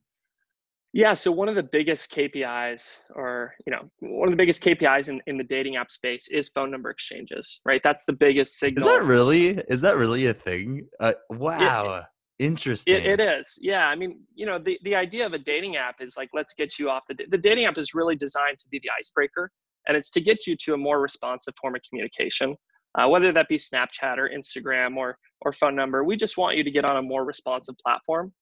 Yeah 0.92 1.14
so 1.14 1.32
one 1.32 1.48
of 1.48 1.54
the 1.54 1.62
biggest 1.62 2.12
kpis 2.12 3.00
or 3.14 3.54
you 3.66 3.72
know 3.72 3.90
one 4.00 4.28
of 4.28 4.32
the 4.32 4.36
biggest 4.36 4.62
kpis 4.62 5.08
in, 5.08 5.20
in 5.26 5.36
the 5.38 5.44
dating 5.44 5.76
app 5.76 5.90
space 5.90 6.28
is 6.28 6.48
phone 6.48 6.70
number 6.70 6.90
exchanges 6.90 7.60
right? 7.64 7.80
That's 7.82 8.04
the 8.06 8.12
biggest 8.12 8.58
signal 8.58 8.86
is 8.86 8.94
that 8.94 9.04
really 9.04 9.48
is 9.48 9.80
that 9.80 9.96
really 9.96 10.26
a 10.26 10.34
thing? 10.34 10.86
Uh, 11.00 11.14
wow. 11.30 11.96
it, 11.96 12.04
interesting 12.44 12.94
it, 12.94 13.04
it 13.04 13.20
is. 13.20 13.58
Yeah 13.60 13.86
i 13.88 13.96
mean 13.96 14.20
you 14.34 14.46
know 14.46 14.58
the, 14.58 14.78
the 14.84 14.94
idea 14.94 15.26
of 15.26 15.32
a 15.32 15.38
dating 15.38 15.76
app 15.76 15.96
is 16.00 16.16
like 16.16 16.28
let's 16.32 16.54
get 16.54 16.78
you 16.78 16.88
off 16.88 17.02
the 17.08 17.16
the 17.30 17.38
dating 17.38 17.64
app 17.64 17.78
is 17.78 17.94
really 17.94 18.14
designed 18.14 18.58
to 18.60 18.68
be 18.68 18.78
the 18.78 18.90
icebreaker 18.96 19.50
and 19.88 19.96
it's 19.96 20.10
to 20.10 20.20
get 20.20 20.46
you 20.46 20.56
to 20.64 20.74
a 20.74 20.76
more 20.76 21.00
responsive 21.00 21.54
form 21.60 21.74
of 21.74 21.82
communication. 21.88 22.56
uh, 22.98 23.08
whether 23.08 23.32
that 23.32 23.48
be 23.48 23.56
Snapchat 23.56 24.18
or 24.18 24.28
Instagram 24.28 24.96
or 24.96 25.16
or 25.42 25.52
phone 25.52 25.76
number. 25.76 26.04
We 26.04 26.16
just 26.16 26.36
want 26.36 26.56
you 26.56 26.64
to 26.64 26.70
get 26.70 26.88
on 26.88 26.96
a 26.96 27.02
more 27.02 27.24
responsive 27.24 27.76
platform. 27.84 28.32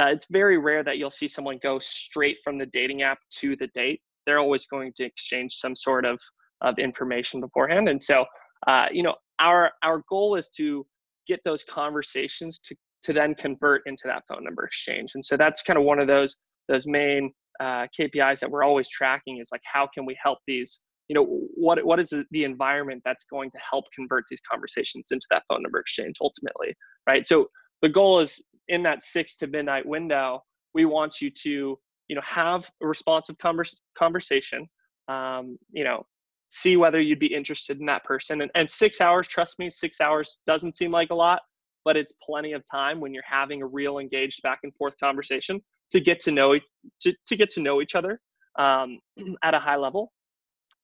Uh, 0.00 0.06
it's 0.06 0.26
very 0.30 0.58
rare 0.58 0.84
that 0.84 0.98
you'll 0.98 1.10
see 1.10 1.28
someone 1.28 1.58
go 1.62 1.78
straight 1.78 2.38
from 2.44 2.58
the 2.58 2.66
dating 2.66 3.02
app 3.02 3.18
to 3.30 3.56
the 3.56 3.66
date. 3.68 4.00
They're 4.26 4.38
always 4.38 4.66
going 4.66 4.92
to 4.96 5.04
exchange 5.04 5.54
some 5.54 5.74
sort 5.76 6.04
of 6.04 6.20
of 6.62 6.78
information 6.78 7.40
beforehand, 7.40 7.88
and 7.88 8.02
so 8.02 8.24
uh, 8.66 8.86
you 8.92 9.02
know 9.02 9.14
our 9.40 9.72
our 9.82 10.02
goal 10.08 10.36
is 10.36 10.48
to 10.56 10.86
get 11.26 11.40
those 11.44 11.64
conversations 11.64 12.58
to 12.60 12.76
to 13.02 13.12
then 13.12 13.34
convert 13.34 13.82
into 13.86 14.02
that 14.06 14.24
phone 14.28 14.44
number 14.44 14.64
exchange. 14.64 15.12
And 15.14 15.24
so 15.24 15.36
that's 15.36 15.62
kind 15.62 15.78
of 15.78 15.84
one 15.84 15.98
of 15.98 16.06
those 16.06 16.36
those 16.68 16.86
main 16.86 17.32
uh, 17.60 17.86
KPIs 17.98 18.40
that 18.40 18.50
we're 18.50 18.64
always 18.64 18.88
tracking 18.88 19.38
is 19.38 19.48
like 19.52 19.62
how 19.64 19.86
can 19.92 20.04
we 20.04 20.16
help 20.22 20.38
these 20.46 20.80
you 21.08 21.14
know 21.14 21.24
what 21.54 21.84
what 21.84 22.00
is 22.00 22.12
the 22.30 22.44
environment 22.44 23.02
that's 23.04 23.24
going 23.24 23.50
to 23.50 23.58
help 23.58 23.84
convert 23.94 24.24
these 24.28 24.40
conversations 24.50 25.08
into 25.10 25.26
that 25.30 25.44
phone 25.48 25.62
number 25.62 25.78
exchange 25.78 26.16
ultimately 26.20 26.74
right? 27.08 27.26
So 27.26 27.48
the 27.82 27.88
goal 27.88 28.20
is 28.20 28.42
in 28.68 28.82
that 28.82 29.02
six 29.02 29.34
to 29.36 29.46
midnight 29.46 29.86
window 29.86 30.42
we 30.74 30.84
want 30.84 31.20
you 31.20 31.30
to 31.30 31.78
you 32.08 32.16
know 32.16 32.22
have 32.24 32.70
a 32.82 32.86
responsive 32.86 33.38
converse, 33.38 33.76
conversation 33.96 34.66
um, 35.08 35.56
you 35.72 35.84
know 35.84 36.04
see 36.48 36.76
whether 36.76 37.00
you'd 37.00 37.18
be 37.18 37.34
interested 37.34 37.80
in 37.80 37.86
that 37.86 38.04
person. 38.04 38.40
And, 38.40 38.50
and 38.54 38.70
six 38.70 39.00
hours 39.00 39.26
trust 39.26 39.58
me 39.58 39.70
six 39.70 40.00
hours 40.00 40.38
doesn't 40.46 40.76
seem 40.76 40.90
like 40.90 41.10
a 41.10 41.14
lot 41.14 41.42
but 41.86 41.96
it's 41.96 42.12
plenty 42.20 42.52
of 42.52 42.64
time 42.68 43.00
when 43.00 43.14
you're 43.14 43.22
having 43.24 43.62
a 43.62 43.66
real 43.66 43.98
engaged 43.98 44.42
back 44.42 44.58
and 44.64 44.74
forth 44.74 44.94
conversation 44.98 45.60
to 45.90 46.00
get 46.00 46.20
to 46.20 46.30
know 46.30 46.58
to, 47.00 47.14
to 47.26 47.36
get 47.36 47.50
to 47.50 47.60
know 47.60 47.80
each 47.80 47.94
other 47.94 48.20
um, 48.58 48.98
at 49.42 49.54
a 49.54 49.58
high 49.58 49.76
level 49.76 50.12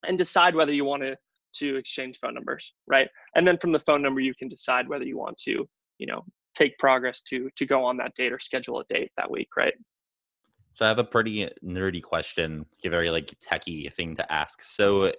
and 0.06 0.18
decide 0.18 0.54
whether 0.54 0.72
you 0.72 0.84
want 0.84 1.02
to 1.02 1.16
to 1.54 1.76
exchange 1.76 2.18
phone 2.20 2.34
numbers 2.34 2.72
right 2.86 3.08
and 3.34 3.46
then 3.46 3.58
from 3.58 3.72
the 3.72 3.78
phone 3.78 4.00
number 4.00 4.20
you 4.20 4.34
can 4.34 4.48
decide 4.48 4.88
whether 4.88 5.04
you 5.04 5.18
want 5.18 5.36
to 5.36 5.68
you 5.98 6.06
know 6.06 6.24
take 6.54 6.76
progress 6.78 7.20
to 7.20 7.50
to 7.56 7.66
go 7.66 7.84
on 7.84 7.96
that 7.96 8.14
date 8.14 8.32
or 8.32 8.38
schedule 8.38 8.80
a 8.80 8.84
date 8.92 9.10
that 9.18 9.30
week 9.30 9.48
right 9.56 9.74
so 10.72 10.86
i 10.86 10.88
have 10.88 10.98
a 10.98 11.04
pretty 11.04 11.46
nerdy 11.62 12.02
question 12.02 12.64
a 12.84 12.88
very 12.88 13.10
like 13.10 13.34
techie 13.46 13.92
thing 13.92 14.16
to 14.16 14.32
ask 14.32 14.62
so 14.62 15.12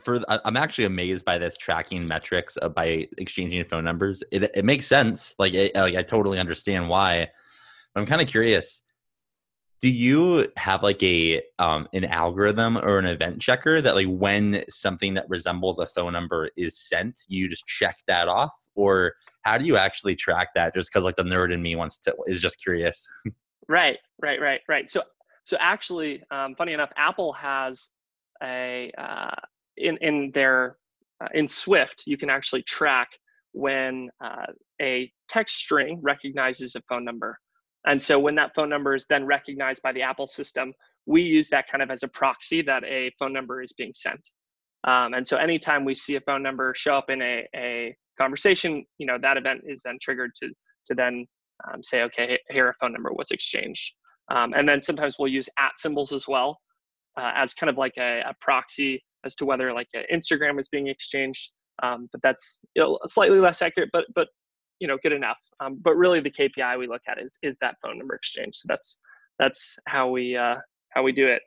for 0.00 0.20
I'm 0.28 0.56
actually 0.56 0.84
amazed 0.84 1.24
by 1.24 1.38
this 1.38 1.56
tracking 1.56 2.06
metrics 2.06 2.56
by 2.74 3.06
exchanging 3.18 3.64
phone 3.64 3.84
numbers. 3.84 4.22
It 4.32 4.50
it 4.54 4.64
makes 4.64 4.86
sense. 4.86 5.34
Like, 5.38 5.54
it, 5.54 5.74
like 5.74 5.96
I 5.96 6.02
totally 6.02 6.38
understand 6.38 6.88
why. 6.88 7.28
But 7.94 8.00
I'm 8.00 8.06
kind 8.06 8.22
of 8.22 8.28
curious. 8.28 8.82
Do 9.82 9.90
you 9.90 10.48
have 10.56 10.82
like 10.82 11.02
a 11.02 11.42
um, 11.58 11.88
an 11.92 12.04
algorithm 12.04 12.78
or 12.78 12.98
an 12.98 13.04
event 13.04 13.40
checker 13.40 13.82
that 13.82 13.94
like 13.94 14.06
when 14.06 14.64
something 14.70 15.14
that 15.14 15.26
resembles 15.28 15.78
a 15.78 15.86
phone 15.86 16.12
number 16.12 16.50
is 16.56 16.78
sent, 16.78 17.20
you 17.28 17.48
just 17.48 17.66
check 17.66 17.96
that 18.06 18.28
off, 18.28 18.52
or 18.74 19.14
how 19.42 19.58
do 19.58 19.66
you 19.66 19.76
actually 19.76 20.14
track 20.14 20.54
that? 20.54 20.74
Just 20.74 20.90
because 20.90 21.04
like 21.04 21.16
the 21.16 21.24
nerd 21.24 21.52
in 21.52 21.60
me 21.60 21.76
wants 21.76 21.98
to 21.98 22.14
is 22.26 22.40
just 22.40 22.62
curious. 22.62 23.06
right, 23.68 23.98
right, 24.22 24.40
right, 24.40 24.60
right. 24.68 24.88
So 24.88 25.02
so 25.44 25.56
actually, 25.60 26.22
um, 26.30 26.54
funny 26.54 26.72
enough, 26.72 26.92
Apple 26.96 27.32
has 27.32 27.90
a 28.42 28.92
uh, 28.96 29.34
in 29.76 29.96
in 29.98 30.30
their 30.32 30.76
uh, 31.22 31.28
in 31.34 31.46
Swift, 31.46 32.04
you 32.06 32.16
can 32.16 32.30
actually 32.30 32.62
track 32.62 33.08
when 33.52 34.10
uh, 34.24 34.46
a 34.80 35.12
text 35.28 35.56
string 35.56 35.98
recognizes 36.02 36.74
a 36.74 36.82
phone 36.88 37.04
number. 37.04 37.38
And 37.86 38.00
so 38.00 38.18
when 38.18 38.34
that 38.36 38.54
phone 38.54 38.68
number 38.68 38.94
is 38.94 39.06
then 39.08 39.26
recognized 39.26 39.82
by 39.82 39.92
the 39.92 40.02
Apple 40.02 40.26
system, 40.26 40.72
we 41.06 41.22
use 41.22 41.48
that 41.48 41.66
kind 41.68 41.82
of 41.82 41.90
as 41.90 42.02
a 42.02 42.08
proxy 42.08 42.62
that 42.62 42.84
a 42.84 43.10
phone 43.18 43.32
number 43.32 43.60
is 43.60 43.72
being 43.72 43.92
sent. 43.94 44.20
Um, 44.84 45.14
and 45.14 45.26
so 45.26 45.36
anytime 45.36 45.84
we 45.84 45.94
see 45.94 46.16
a 46.16 46.20
phone 46.20 46.42
number 46.42 46.72
show 46.76 46.96
up 46.96 47.10
in 47.10 47.22
a, 47.22 47.46
a 47.56 47.96
conversation, 48.18 48.84
you 48.98 49.06
know, 49.06 49.18
that 49.20 49.36
event 49.36 49.62
is 49.66 49.82
then 49.84 49.98
triggered 50.00 50.32
to, 50.42 50.48
to 50.86 50.94
then 50.94 51.26
um, 51.72 51.82
say, 51.82 52.02
okay, 52.02 52.38
here 52.50 52.68
a 52.68 52.74
phone 52.74 52.92
number 52.92 53.12
was 53.12 53.30
exchanged. 53.30 53.92
Um, 54.30 54.54
and 54.54 54.68
then 54.68 54.80
sometimes 54.82 55.16
we'll 55.18 55.28
use 55.28 55.48
at 55.58 55.72
symbols 55.76 56.12
as 56.12 56.26
well 56.28 56.58
uh, 57.18 57.32
as 57.34 57.54
kind 57.54 57.70
of 57.70 57.76
like 57.76 57.94
a, 57.98 58.20
a 58.20 58.34
proxy 58.40 59.02
as 59.24 59.34
to 59.36 59.44
whether 59.44 59.72
like 59.72 59.88
Instagram 60.12 60.58
is 60.58 60.68
being 60.68 60.88
exchanged. 60.88 61.50
Um, 61.82 62.08
but 62.12 62.20
that's 62.22 62.60
you 62.74 62.82
know, 62.82 62.98
slightly 63.06 63.38
less 63.38 63.62
accurate, 63.62 63.90
but 63.92 64.04
but 64.14 64.28
you 64.82 64.88
know 64.88 64.98
good 65.00 65.12
enough. 65.12 65.38
Um, 65.60 65.78
but 65.80 65.94
really, 65.94 66.18
the 66.18 66.30
KPI 66.30 66.76
we 66.76 66.88
look 66.88 67.02
at 67.06 67.20
is 67.20 67.38
is 67.42 67.54
that 67.60 67.76
phone 67.80 67.98
number 67.98 68.16
exchange. 68.16 68.56
So 68.56 68.66
that's 68.68 68.98
that's 69.38 69.78
how 69.86 70.10
we 70.10 70.36
uh, 70.36 70.56
how 70.90 71.04
we 71.04 71.12
do 71.12 71.28
it. 71.28 71.42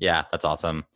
Yeah, 0.00 0.24
that's 0.32 0.46
awesome. 0.46 0.86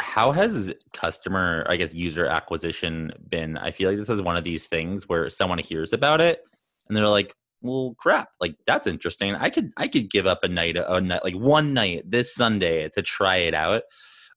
How 0.00 0.32
has 0.32 0.72
customer, 0.94 1.66
I 1.68 1.76
guess, 1.76 1.92
user 1.92 2.24
acquisition 2.26 3.12
been? 3.28 3.58
I 3.58 3.70
feel 3.70 3.90
like 3.90 3.98
this 3.98 4.08
is 4.08 4.22
one 4.22 4.38
of 4.38 4.44
these 4.44 4.66
things 4.66 5.06
where 5.06 5.28
someone 5.28 5.58
hears 5.58 5.92
about 5.92 6.22
it 6.22 6.40
and 6.88 6.96
they're 6.96 7.06
like, 7.06 7.34
well 7.62 7.94
crap 7.98 8.28
like 8.38 8.54
that's 8.66 8.86
interesting 8.86 9.34
i 9.34 9.48
could 9.48 9.72
i 9.78 9.88
could 9.88 10.10
give 10.10 10.26
up 10.26 10.40
a 10.42 10.48
night 10.48 10.76
a 10.76 11.00
night 11.00 11.24
like 11.24 11.34
one 11.34 11.72
night 11.72 12.02
this 12.08 12.34
sunday 12.34 12.86
to 12.90 13.00
try 13.00 13.36
it 13.36 13.54
out 13.54 13.82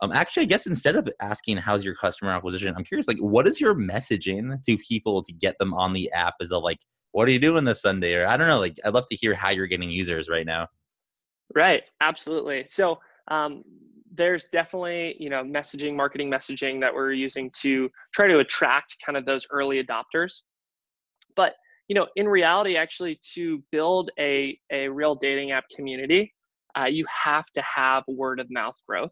um, 0.01 0.11
actually, 0.11 0.43
I 0.43 0.47
guess 0.47 0.65
instead 0.65 0.95
of 0.95 1.09
asking 1.21 1.57
how's 1.57 1.83
your 1.83 1.95
customer 1.95 2.31
acquisition, 2.31 2.73
I'm 2.75 2.83
curious, 2.83 3.07
like, 3.07 3.17
what 3.19 3.47
is 3.47 3.59
your 3.59 3.75
messaging 3.75 4.63
to 4.63 4.77
people 4.77 5.21
to 5.23 5.33
get 5.33 5.57
them 5.59 5.73
on 5.73 5.93
the 5.93 6.11
app? 6.11 6.35
Is 6.39 6.51
it 6.51 6.57
like, 6.57 6.79
what 7.11 7.27
are 7.27 7.31
you 7.31 7.39
doing 7.39 7.65
this 7.65 7.81
Sunday? 7.81 8.13
Or 8.13 8.25
I 8.27 8.37
don't 8.37 8.47
know, 8.47 8.59
like, 8.59 8.77
I'd 8.85 8.93
love 8.93 9.07
to 9.07 9.15
hear 9.15 9.33
how 9.33 9.49
you're 9.49 9.67
getting 9.67 9.89
users 9.89 10.29
right 10.29 10.45
now. 10.45 10.67
Right, 11.55 11.83
absolutely. 12.01 12.65
So 12.67 12.99
um, 13.29 13.63
there's 14.15 14.45
definitely, 14.51 15.15
you 15.19 15.29
know, 15.29 15.43
messaging, 15.43 15.95
marketing 15.95 16.29
messaging 16.29 16.79
that 16.81 16.93
we're 16.93 17.13
using 17.13 17.51
to 17.61 17.89
try 18.13 18.27
to 18.27 18.39
attract 18.39 18.95
kind 19.05 19.17
of 19.17 19.25
those 19.25 19.47
early 19.51 19.83
adopters. 19.83 20.41
But 21.35 21.55
you 21.87 21.95
know, 21.95 22.07
in 22.15 22.27
reality, 22.27 22.77
actually, 22.77 23.19
to 23.33 23.63
build 23.71 24.11
a 24.19 24.57
a 24.71 24.87
real 24.87 25.15
dating 25.15 25.51
app 25.51 25.65
community, 25.75 26.33
uh, 26.77 26.85
you 26.85 27.05
have 27.07 27.47
to 27.55 27.61
have 27.61 28.03
word 28.07 28.39
of 28.39 28.47
mouth 28.51 28.75
growth. 28.87 29.11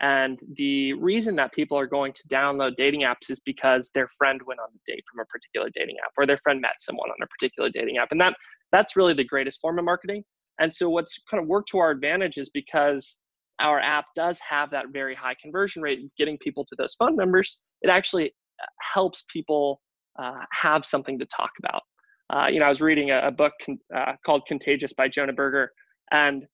And 0.00 0.38
the 0.56 0.92
reason 0.94 1.34
that 1.36 1.52
people 1.52 1.76
are 1.76 1.86
going 1.86 2.12
to 2.12 2.28
download 2.28 2.76
dating 2.76 3.02
apps 3.02 3.30
is 3.30 3.40
because 3.40 3.90
their 3.94 4.06
friend 4.16 4.40
went 4.46 4.60
on 4.60 4.68
a 4.68 4.90
date 4.90 5.02
from 5.10 5.20
a 5.20 5.26
particular 5.26 5.70
dating 5.74 5.96
app 6.04 6.12
or 6.16 6.26
their 6.26 6.38
friend 6.38 6.60
met 6.60 6.80
someone 6.80 7.10
on 7.10 7.16
a 7.22 7.26
particular 7.26 7.68
dating 7.68 7.96
app. 7.98 8.08
And 8.12 8.20
that 8.20 8.34
that's 8.70 8.96
really 8.96 9.14
the 9.14 9.24
greatest 9.24 9.60
form 9.60 9.78
of 9.78 9.84
marketing. 9.84 10.22
And 10.60 10.72
so 10.72 10.88
what's 10.88 11.20
kind 11.30 11.42
of 11.42 11.48
worked 11.48 11.70
to 11.70 11.78
our 11.78 11.90
advantage 11.90 12.36
is 12.36 12.48
because 12.50 13.16
our 13.60 13.80
app 13.80 14.06
does 14.14 14.38
have 14.40 14.70
that 14.70 14.86
very 14.92 15.14
high 15.14 15.34
conversion 15.40 15.82
rate 15.82 16.00
getting 16.16 16.38
people 16.38 16.64
to 16.66 16.76
those 16.76 16.94
phone 16.94 17.16
numbers, 17.16 17.60
it 17.82 17.90
actually 17.90 18.26
uh, 18.62 18.66
helps 18.80 19.24
people 19.32 19.80
uh, 20.18 20.44
have 20.52 20.84
something 20.84 21.18
to 21.18 21.26
talk 21.26 21.50
about. 21.58 21.82
Uh, 22.30 22.46
you 22.48 22.60
know, 22.60 22.66
I 22.66 22.68
was 22.68 22.80
reading 22.80 23.10
a, 23.10 23.28
a 23.28 23.30
book 23.30 23.52
con- 23.64 23.78
uh, 23.94 24.12
called 24.24 24.42
Contagious 24.46 24.92
by 24.92 25.08
Jonah 25.08 25.32
Berger, 25.32 25.70
and 26.12 26.44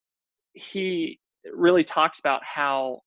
he 0.54 1.18
really 1.52 1.84
talks 1.84 2.20
about 2.20 2.40
how 2.44 3.00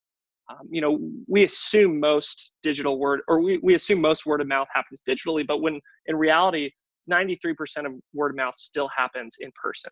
um, 0.50 0.68
you 0.70 0.80
know 0.80 0.98
we 1.26 1.44
assume 1.44 2.00
most 2.00 2.54
digital 2.62 2.98
word 2.98 3.20
or 3.28 3.40
we, 3.40 3.58
we 3.62 3.74
assume 3.74 4.00
most 4.00 4.26
word 4.26 4.40
of 4.40 4.46
mouth 4.46 4.68
happens 4.72 5.02
digitally 5.08 5.46
but 5.46 5.60
when 5.60 5.80
in 6.06 6.16
reality 6.16 6.70
93% 7.10 7.86
of 7.86 7.92
word 8.12 8.30
of 8.30 8.36
mouth 8.36 8.54
still 8.54 8.88
happens 8.94 9.36
in 9.40 9.50
person. 9.60 9.90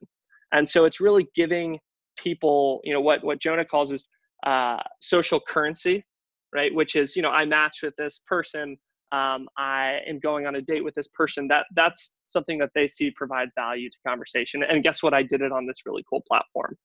And 0.53 0.69
so 0.69 0.85
it's 0.85 1.01
really 1.01 1.27
giving 1.35 1.79
people 2.19 2.81
you 2.85 2.95
know 2.95 3.01
what 3.01 3.23
what 3.23 3.39
jonah 3.39 3.65
calls 3.65 3.93
is 3.93 4.07
uh, 4.47 4.79
social 5.01 5.39
currency 5.39 6.03
right? 6.55 6.75
Which 6.75 6.97
is 6.97 7.15
you 7.15 7.23
know 7.23 7.31
i 7.31 7.45
match 7.45 7.81
with 7.83 7.95
this 7.97 8.23
person 8.27 8.77
um, 9.13 9.49
i 9.59 10.01
am 10.07 10.19
going 10.19 10.47
on 10.47 10.57
a 10.57 10.63
date 10.63 10.83
with 10.83 10.95
this 10.95 11.09
person. 11.09 11.47
That 11.49 11.67
that's 11.75 12.13
something 12.27 12.59
that 12.59 12.71
they 12.75 12.87
see 12.87 13.11
provides 13.11 13.53
value 13.55 13.91
to 13.91 13.97
conversation. 14.07 14.63
And 14.63 14.83
guess 14.83 15.03
what? 15.03 15.13
I 15.15 15.23
did 15.23 15.43
it 15.43 15.53
on 15.53 15.67
this 15.67 15.85
really 15.85 16.05
cool 16.09 16.23
platform. 16.27 16.77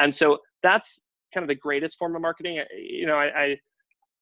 And 0.00 0.14
so 0.14 0.38
that's 0.62 1.06
kind 1.32 1.44
of 1.44 1.48
the 1.48 1.54
greatest 1.54 1.98
form 1.98 2.16
of 2.16 2.22
marketing. 2.22 2.62
You 2.76 3.06
know, 3.06 3.16
I, 3.16 3.42
I 3.42 3.56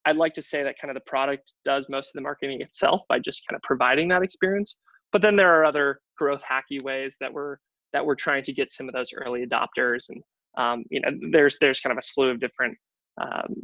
I'd 0.05 0.17
like 0.17 0.35
to 0.35 0.43
say 0.43 0.63
that 0.63 0.77
kind 0.81 0.91
of 0.91 0.95
the 0.95 1.09
product 1.09 1.53
does 1.65 1.87
most 1.89 2.09
of 2.09 2.13
the 2.15 2.23
marketing 2.23 2.63
itself 2.63 3.03
by 3.09 3.19
just 3.19 3.47
kind 3.49 3.57
of 3.57 3.63
providing 3.63 4.09
that 4.09 4.23
experience. 4.23 4.77
But 5.13 5.23
then 5.23 5.37
there 5.37 5.55
are 5.59 5.65
other 5.65 6.01
growth 6.17 6.43
hacky 6.49 6.83
ways 6.83 7.17
that 7.21 7.33
we're 7.33 7.57
that 7.93 8.05
we're 8.05 8.15
trying 8.15 8.43
to 8.43 8.53
get 8.53 8.73
some 8.73 8.89
of 8.89 8.95
those 8.95 9.11
early 9.15 9.47
adopters, 9.47 10.09
and 10.11 10.23
um, 10.57 10.85
you 10.91 11.01
know, 11.01 11.11
there's 11.33 11.57
there's 11.61 11.81
kind 11.81 11.93
of 11.93 11.99
a 11.99 12.03
slew 12.03 12.31
of 12.31 12.41
different 12.41 12.77
um, 13.21 13.55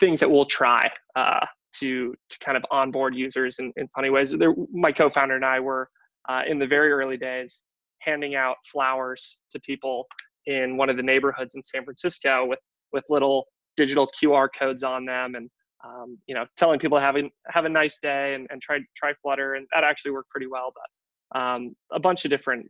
things 0.00 0.20
that 0.20 0.30
we'll 0.30 0.46
try 0.46 0.90
uh, 1.14 1.44
to 1.80 2.14
to 2.30 2.38
kind 2.44 2.56
of 2.56 2.64
onboard 2.70 3.14
users 3.14 3.58
in, 3.58 3.72
in 3.76 3.88
funny 3.94 4.10
ways. 4.10 4.30
There, 4.30 4.54
my 4.72 4.92
co-founder 4.92 5.34
and 5.36 5.44
I 5.44 5.60
were 5.60 5.88
uh, 6.28 6.42
in 6.46 6.58
the 6.58 6.66
very 6.66 6.90
early 6.90 7.16
days 7.16 7.62
handing 8.00 8.34
out 8.34 8.56
flowers 8.70 9.38
to 9.50 9.60
people 9.60 10.06
in 10.46 10.76
one 10.76 10.88
of 10.88 10.96
the 10.96 11.02
neighborhoods 11.02 11.54
in 11.54 11.62
San 11.62 11.84
Francisco 11.84 12.46
with 12.46 12.60
with 12.92 13.04
little 13.08 13.46
digital 13.76 14.08
QR 14.20 14.48
codes 14.56 14.82
on 14.82 15.04
them 15.04 15.34
and 15.34 15.50
um, 15.84 16.18
you 16.26 16.34
know 16.34 16.46
telling 16.56 16.78
people 16.78 16.98
have 16.98 17.16
a, 17.16 17.22
have 17.48 17.64
a 17.64 17.68
nice 17.68 17.98
day 18.02 18.34
and, 18.34 18.46
and 18.50 18.62
try 18.62 18.78
try 18.96 19.12
Flutter 19.22 19.54
and 19.54 19.66
that 19.74 19.84
actually 19.84 20.12
worked 20.12 20.30
pretty 20.30 20.46
well. 20.46 20.72
But 20.74 21.38
um, 21.38 21.74
a 21.92 22.00
bunch 22.00 22.24
of 22.24 22.30
different 22.30 22.66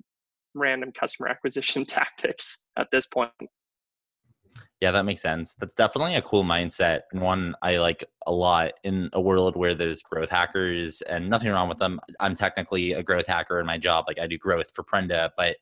random 0.55 0.93
customer 0.99 1.29
acquisition 1.31 1.85
tactics 1.85 2.61
at 2.77 2.89
this 2.91 3.07
point. 3.07 3.31
Yeah, 4.81 4.91
that 4.91 5.05
makes 5.07 5.23
sense. 5.23 5.55
That's 5.59 5.73
definitely 5.73 6.17
a 6.17 6.23
cool 6.23 6.45
mindset 6.45 7.03
and 7.11 7.23
one 7.23 7.55
I 7.63 7.79
like 7.79 8.05
a 8.27 8.33
lot 8.33 8.73
in 8.85 9.09
a 9.15 9.21
world 9.21 9.57
where 9.57 9.75
there's 9.75 10.03
growth 10.03 10.29
hackers 10.29 11.01
and 11.03 11.31
nothing 11.31 11.51
wrong 11.51 11.69
with 11.69 11.79
them. 11.79 11.99
I'm 12.21 12.35
technically 12.35 12.93
a 12.93 13.03
growth 13.03 13.27
hacker 13.27 13.59
in 13.59 13.67
my 13.67 13.79
job. 13.79 14.05
Like 14.07 14.19
I 14.19 14.27
do 14.27 14.37
growth 14.37 14.71
for 14.75 14.83
Prenda, 14.83 15.31
but 15.37 15.57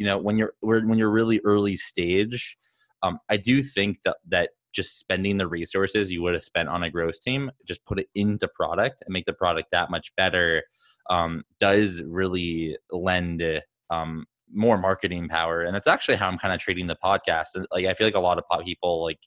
you 0.00 0.06
know, 0.06 0.16
when 0.16 0.38
you're 0.38 0.54
when 0.62 0.96
you're 0.96 1.10
really 1.10 1.42
early 1.44 1.76
stage, 1.76 2.56
um, 3.02 3.18
I 3.28 3.36
do 3.36 3.62
think 3.62 4.02
that 4.04 4.16
that 4.28 4.48
just 4.72 4.98
spending 4.98 5.36
the 5.36 5.46
resources 5.46 6.10
you 6.10 6.22
would 6.22 6.32
have 6.32 6.42
spent 6.42 6.70
on 6.70 6.82
a 6.82 6.90
growth 6.90 7.20
team, 7.20 7.50
just 7.66 7.84
put 7.84 8.00
it 8.00 8.06
into 8.14 8.48
product 8.48 9.02
and 9.04 9.12
make 9.12 9.26
the 9.26 9.34
product 9.34 9.68
that 9.72 9.90
much 9.90 10.10
better, 10.16 10.62
um, 11.10 11.42
does 11.58 12.02
really 12.02 12.78
lend 12.90 13.42
um, 13.90 14.24
more 14.50 14.78
marketing 14.78 15.28
power. 15.28 15.64
And 15.64 15.74
that's 15.74 15.86
actually 15.86 16.16
how 16.16 16.28
i'm 16.28 16.38
kind 16.38 16.54
of 16.54 16.60
treating 16.60 16.86
the 16.86 16.96
podcast. 16.96 17.48
Like 17.70 17.84
i 17.84 17.92
feel 17.92 18.06
like 18.06 18.14
a 18.14 18.20
lot 18.20 18.38
of 18.38 18.64
people 18.64 19.04
like 19.04 19.20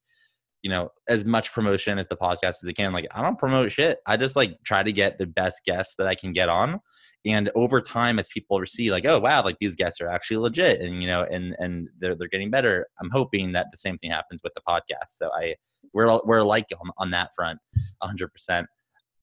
you 0.64 0.72
know 0.72 0.90
as 1.08 1.24
much 1.24 1.54
promotion 1.54 2.00
as 2.00 2.08
the 2.08 2.18
podcast 2.18 2.46
as 2.46 2.62
they 2.64 2.74
can 2.74 2.94
like 2.94 3.06
i 3.14 3.22
don't 3.22 3.38
promote 3.38 3.72
shit. 3.72 4.00
I 4.08 4.18
just 4.18 4.36
like 4.36 4.58
try 4.64 4.82
to 4.82 4.92
get 4.92 5.20
the 5.20 5.28
best 5.28 5.66
guests 5.66 5.98
that 5.98 6.08
i 6.08 6.16
can 6.16 6.34
get 6.34 6.50
on 6.50 6.80
and 7.26 7.50
over 7.56 7.80
time 7.80 8.20
as 8.20 8.28
people 8.28 8.62
see 8.66 8.92
like 8.92 9.06
oh 9.06 9.20
wow 9.20 9.44
like 9.44 9.58
these 9.60 9.76
guests 9.76 10.02
are 10.02 10.10
actually 10.10 10.38
legit 10.38 10.82
and 10.82 11.02
you 11.02 11.08
know 11.08 11.24
and 11.24 11.56
and 11.60 11.90
they're, 12.00 12.16
they're 12.16 12.28
getting 12.28 12.52
better 12.52 12.88
i'm 13.00 13.10
hoping 13.10 13.52
that 13.52 13.68
the 13.72 13.78
same 13.78 13.98
thing 13.98 14.12
happens 14.12 14.42
with 14.44 14.54
the 14.54 14.62
podcast. 14.68 15.10
So 15.10 15.30
i 15.34 15.56
we're 15.94 16.20
we're 16.26 16.40
alike 16.40 16.68
on, 16.80 16.92
on 16.98 17.10
that 17.12 17.34
front 17.36 17.60
100% 18.04 18.66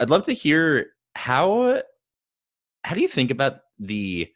i'd 0.00 0.10
love 0.10 0.22
to 0.24 0.32
hear 0.32 0.92
how 1.14 1.82
how 2.84 2.94
do 2.94 3.00
you 3.00 3.08
think 3.08 3.30
about 3.30 3.60
the 3.78 4.28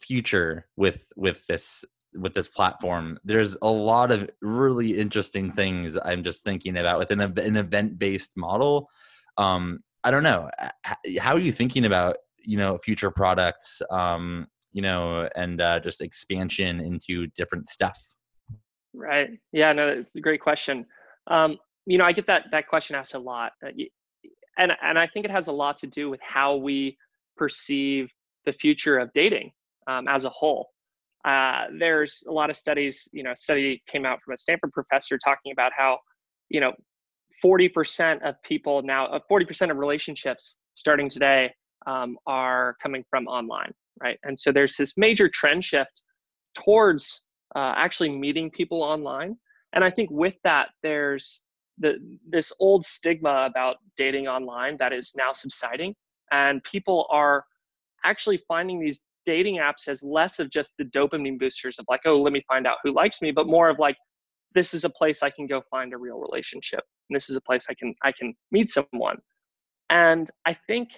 future 0.00 0.66
with 0.76 1.06
with 1.16 1.46
this 1.46 1.84
with 2.14 2.32
this 2.32 2.48
platform? 2.48 3.18
There's 3.22 3.56
a 3.60 3.68
lot 3.68 4.10
of 4.10 4.30
really 4.40 4.98
interesting 4.98 5.50
things 5.50 5.96
i'm 6.04 6.22
just 6.22 6.44
thinking 6.44 6.76
about 6.76 6.98
with 6.98 7.10
an, 7.10 7.20
an 7.20 7.56
event 7.56 7.98
based 7.98 8.32
model. 8.36 8.88
Um 9.36 9.80
i 10.04 10.10
don't 10.10 10.22
know 10.22 10.48
how 11.20 11.34
are 11.34 11.40
you 11.40 11.52
thinking 11.52 11.84
about 11.84 12.16
you 12.44 12.56
know 12.56 12.78
future 12.78 13.10
products 13.10 13.82
um 13.90 14.46
you 14.72 14.82
know 14.82 15.28
and 15.34 15.60
uh, 15.60 15.80
just 15.80 16.00
expansion 16.00 16.80
into 16.80 17.26
different 17.28 17.68
stuff. 17.68 17.98
Right. 18.94 19.30
Yeah 19.52 19.72
no 19.72 19.88
it's 19.88 20.14
a 20.16 20.20
great 20.20 20.40
question. 20.40 20.86
Um 21.26 21.58
you 21.86 21.96
know 21.96 22.04
i 22.04 22.12
get 22.12 22.26
that 22.26 22.44
that 22.50 22.68
question 22.68 22.94
asked 22.96 23.14
a 23.14 23.18
lot 23.18 23.52
uh, 23.64 23.70
and 24.58 24.72
and 24.82 24.98
i 24.98 25.06
think 25.06 25.24
it 25.24 25.30
has 25.30 25.46
a 25.46 25.52
lot 25.52 25.74
to 25.78 25.86
do 25.86 26.10
with 26.10 26.20
how 26.20 26.54
we 26.54 26.98
perceive 27.34 28.10
the 28.44 28.52
future 28.52 28.98
of 28.98 29.10
dating 29.14 29.50
um, 29.86 30.08
as 30.08 30.24
a 30.24 30.30
whole. 30.30 30.68
Uh, 31.24 31.64
there's 31.78 32.22
a 32.28 32.32
lot 32.32 32.50
of 32.50 32.56
studies, 32.56 33.08
you 33.12 33.22
know, 33.22 33.32
a 33.32 33.36
study 33.36 33.82
came 33.88 34.04
out 34.04 34.20
from 34.22 34.34
a 34.34 34.36
Stanford 34.36 34.72
professor 34.72 35.18
talking 35.18 35.52
about 35.52 35.72
how, 35.76 35.98
you 36.48 36.60
know, 36.60 36.72
40% 37.44 38.22
of 38.22 38.34
people 38.42 38.82
now, 38.82 39.06
uh, 39.06 39.20
40% 39.30 39.70
of 39.70 39.76
relationships 39.76 40.58
starting 40.74 41.08
today 41.08 41.52
um, 41.88 42.10
are 42.26 42.76
coming 42.82 43.04
from 43.10 43.26
online, 43.26 43.72
right? 44.02 44.18
And 44.26 44.38
so 44.38 44.52
there's 44.52 44.76
this 44.76 44.92
major 44.96 45.28
trend 45.38 45.64
shift 45.64 46.02
towards 46.54 47.04
uh, 47.56 47.72
actually 47.76 48.10
meeting 48.10 48.50
people 48.50 48.82
online. 48.82 49.36
And 49.72 49.82
I 49.88 49.90
think 49.90 50.08
with 50.10 50.36
that, 50.44 50.66
there's 50.82 51.42
the 51.78 51.92
this 52.28 52.52
old 52.66 52.84
stigma 52.84 53.46
about 53.50 53.76
dating 53.96 54.26
online 54.36 54.76
that 54.78 54.92
is 54.92 55.12
now 55.16 55.32
subsiding, 55.32 55.94
and 56.30 56.62
people 56.64 57.06
are 57.10 57.44
actually 58.04 58.40
finding 58.48 58.78
these 58.80 59.00
dating 59.26 59.56
apps 59.56 59.88
as 59.88 60.02
less 60.02 60.38
of 60.38 60.50
just 60.50 60.70
the 60.78 60.84
dopamine 60.84 61.38
boosters 61.38 61.78
of 61.78 61.84
like, 61.88 62.00
oh, 62.06 62.20
let 62.20 62.32
me 62.32 62.42
find 62.48 62.66
out 62.66 62.78
who 62.82 62.92
likes 62.92 63.20
me, 63.20 63.30
but 63.30 63.46
more 63.46 63.68
of 63.68 63.78
like, 63.78 63.96
this 64.54 64.72
is 64.72 64.84
a 64.84 64.90
place 64.90 65.22
I 65.22 65.30
can 65.30 65.46
go 65.46 65.62
find 65.70 65.92
a 65.92 65.98
real 65.98 66.18
relationship. 66.18 66.82
And 67.08 67.16
this 67.16 67.28
is 67.30 67.36
a 67.36 67.40
place 67.48 67.66
I 67.70 67.74
can 67.80 67.94
I 68.02 68.12
can 68.18 68.34
meet 68.50 68.68
someone. 68.70 69.18
And 69.90 70.30
I 70.46 70.56
think, 70.66 70.88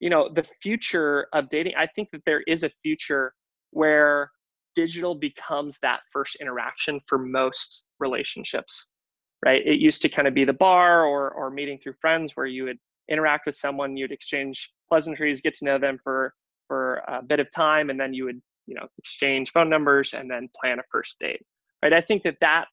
you 0.00 0.10
know, 0.10 0.28
the 0.34 0.44
future 0.62 1.26
of 1.32 1.48
dating, 1.48 1.74
I 1.78 1.86
think 1.86 2.10
that 2.12 2.22
there 2.26 2.42
is 2.46 2.64
a 2.64 2.70
future 2.82 3.34
where 3.70 4.30
digital 4.74 5.14
becomes 5.14 5.78
that 5.82 6.00
first 6.12 6.36
interaction 6.40 7.00
for 7.06 7.18
most 7.18 7.84
relationships. 7.98 8.88
Right. 9.44 9.66
It 9.66 9.78
used 9.78 10.02
to 10.02 10.08
kind 10.08 10.28
of 10.28 10.34
be 10.34 10.44
the 10.44 10.52
bar 10.52 11.04
or 11.06 11.30
or 11.30 11.50
meeting 11.50 11.78
through 11.78 11.94
friends 12.00 12.32
where 12.34 12.46
you 12.46 12.64
would 12.64 12.78
interact 13.08 13.46
with 13.46 13.54
someone, 13.54 13.96
you'd 13.96 14.12
exchange 14.12 14.70
pleasantries, 14.88 15.40
get 15.40 15.54
to 15.54 15.64
know 15.64 15.78
them 15.78 15.98
for 16.02 16.34
for 16.70 17.02
a 17.08 17.20
bit 17.20 17.40
of 17.40 17.50
time 17.50 17.90
and 17.90 17.98
then 17.98 18.14
you 18.14 18.24
would 18.24 18.40
you 18.66 18.76
know 18.76 18.86
exchange 18.96 19.50
phone 19.50 19.68
numbers 19.68 20.14
and 20.14 20.30
then 20.30 20.48
plan 20.58 20.78
a 20.78 20.82
first 20.90 21.16
date 21.18 21.42
right 21.82 21.92
i 21.92 22.00
think 22.00 22.22
that 22.22 22.36
that 22.40 22.66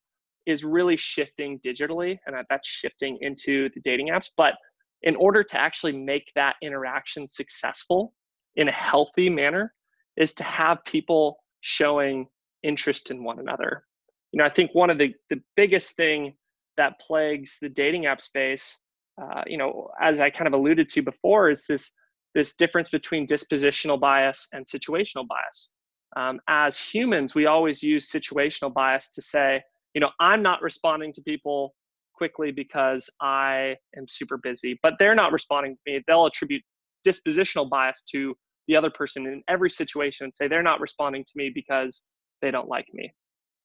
is 0.45 0.63
really 0.63 0.95
shifting 0.95 1.59
digitally 1.65 2.19
and 2.27 2.35
that 2.35 2.45
that's 2.47 2.67
shifting 2.67 3.17
into 3.21 3.69
the 3.73 3.81
dating 3.81 4.09
apps 4.09 4.29
but 4.37 4.53
in 5.03 5.15
order 5.15 5.43
to 5.43 5.59
actually 5.59 5.91
make 5.91 6.31
that 6.35 6.55
interaction 6.61 7.27
successful 7.27 8.13
in 8.55 8.67
a 8.67 8.71
healthy 8.71 9.29
manner 9.29 9.73
is 10.15 10.33
to 10.33 10.43
have 10.43 10.83
people 10.85 11.37
showing 11.61 12.27
interest 12.63 13.11
in 13.11 13.23
one 13.23 13.39
another 13.39 13.83
you 14.31 14.37
know 14.37 14.45
i 14.45 14.49
think 14.49 14.71
one 14.73 14.89
of 14.89 14.97
the, 14.97 15.13
the 15.29 15.39
biggest 15.55 15.95
thing 15.95 16.33
that 16.75 16.99
plagues 16.99 17.57
the 17.61 17.69
dating 17.69 18.05
app 18.05 18.21
space 18.21 18.79
uh, 19.21 19.41
you 19.45 19.57
know 19.57 19.89
as 20.01 20.19
i 20.19 20.29
kind 20.29 20.47
of 20.47 20.53
alluded 20.53 20.89
to 20.89 21.01
before 21.01 21.49
is 21.49 21.65
this 21.67 21.91
this 22.37 22.53
difference 22.53 22.89
between 22.89 23.25
dispositional 23.25 23.99
bias 23.99 24.47
and 24.53 24.63
situational 24.63 25.27
bias. 25.27 25.71
Um, 26.15 26.39
as 26.47 26.77
humans, 26.77 27.33
we 27.33 27.47
always 27.47 27.81
use 27.81 28.11
situational 28.11 28.71
bias 28.71 29.09
to 29.15 29.23
say, 29.23 29.61
you 29.95 30.01
know, 30.01 30.11
I'm 30.19 30.43
not 30.43 30.61
responding 30.61 31.11
to 31.13 31.21
people 31.23 31.73
quickly 32.17 32.51
because 32.51 33.09
I 33.21 33.75
am 33.95 34.07
super 34.07 34.37
busy, 34.37 34.79
but 34.81 34.95
they're 34.99 35.15
not 35.15 35.31
responding 35.31 35.75
to 35.75 35.81
me. 35.85 36.03
They'll 36.07 36.25
attribute 36.25 36.63
dispositional 37.07 37.69
bias 37.69 38.03
to 38.11 38.35
the 38.67 38.75
other 38.75 38.89
person 38.89 39.25
in 39.27 39.41
every 39.47 39.69
situation 39.69 40.25
and 40.25 40.33
say 40.33 40.47
they're 40.47 40.63
not 40.63 40.81
responding 40.81 41.23
to 41.23 41.31
me 41.35 41.51
because 41.53 42.03
they 42.41 42.51
don't 42.51 42.67
like 42.67 42.87
me. 42.93 43.13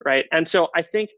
Right. 0.05 0.25
And 0.31 0.47
so 0.47 0.69
I 0.75 0.81
think 0.81 1.09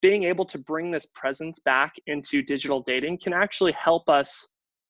being 0.00 0.24
able 0.24 0.44
to 0.46 0.58
bring 0.58 0.90
this 0.90 1.06
presence 1.14 1.58
back 1.64 1.92
into 2.06 2.42
digital 2.42 2.82
dating 2.82 3.18
can 3.22 3.32
actually 3.32 3.72
help 3.72 4.08
us 4.08 4.46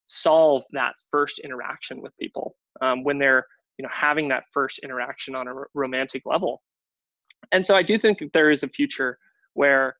solve 0.06 0.62
that 0.72 0.94
first 1.10 1.38
interaction 1.38 2.02
with 2.02 2.12
people 2.18 2.56
um, 2.80 3.04
when 3.04 3.18
they're 3.18 3.46
you 3.78 3.82
know 3.82 3.88
having 3.92 4.28
that 4.28 4.44
first 4.52 4.80
interaction 4.80 5.34
on 5.34 5.48
a 5.48 5.54
r- 5.54 5.68
romantic 5.74 6.22
level 6.26 6.62
and 7.52 7.64
so 7.64 7.74
i 7.74 7.82
do 7.82 7.96
think 7.96 8.18
that 8.18 8.32
there 8.34 8.50
is 8.50 8.62
a 8.62 8.68
future 8.68 9.16
where 9.54 9.96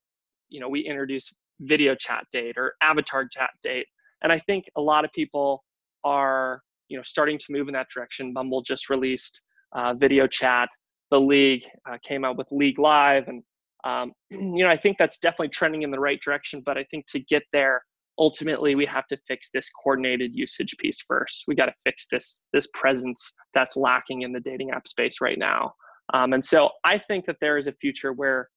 you 0.51 0.61
know 0.61 0.69
we 0.69 0.81
introduce 0.81 1.33
video 1.62 1.94
chat 1.94 2.25
date 2.33 2.57
or 2.57 2.75
avatar 2.83 3.27
chat 3.29 3.51
date. 3.62 3.87
And 4.22 4.33
i 4.33 4.38
think 4.38 4.64
a 4.77 4.81
lot 4.81 5.05
of 5.05 5.12
people 5.12 5.64
are 6.05 6.62
you 6.88 6.96
know 6.96 7.03
starting 7.03 7.38
to 7.38 7.46
move 7.51 7.68
in 7.68 7.75
that 7.75 7.88
direction. 7.92 8.33
Bumble 8.33 8.62
just 8.62 8.90
released 8.90 9.40
uh, 9.75 9.94
video 9.94 10.27
chat. 10.27 10.68
The 11.11 11.20
league 11.20 11.64
uh, 11.88 11.98
came 12.03 12.25
out 12.25 12.37
with 12.37 12.48
league 12.53 12.79
live 12.79 13.29
and 13.29 13.42
um, 13.85 14.12
you 14.31 14.64
know 14.64 14.70
i 14.70 14.77
think 14.77 14.96
that's 14.98 15.18
definitely 15.18 15.48
trending 15.48 15.83
in 15.83 15.90
the 15.90 15.98
right 15.98 16.20
direction 16.20 16.62
but 16.64 16.79
i 16.79 16.85
think 16.85 17.07
to 17.07 17.18
get 17.20 17.42
there 17.53 17.83
ultimately 18.18 18.75
we 18.75 18.87
have 18.87 19.07
to 19.07 19.16
fix 19.27 19.51
this 19.51 19.70
coordinated 19.70 20.33
usage 20.35 20.77
piece 20.79 21.01
first. 21.01 21.44
We 21.48 21.55
got 21.55 21.66
to 21.66 21.75
fix 21.85 22.07
this 22.11 22.42
this 22.53 22.68
presence 22.75 23.33
that's 23.55 23.77
lacking 23.77 24.22
in 24.22 24.33
the 24.33 24.40
dating 24.40 24.70
app 24.70 24.87
space 24.87 25.20
right 25.20 25.38
now. 25.38 25.72
Um, 26.14 26.33
and 26.33 26.44
so 26.44 26.68
i 26.85 26.98
think 26.98 27.27
that 27.27 27.37
there 27.40 27.59
is 27.59 27.68
a 27.68 27.72
future 27.72 28.12
where 28.12 28.48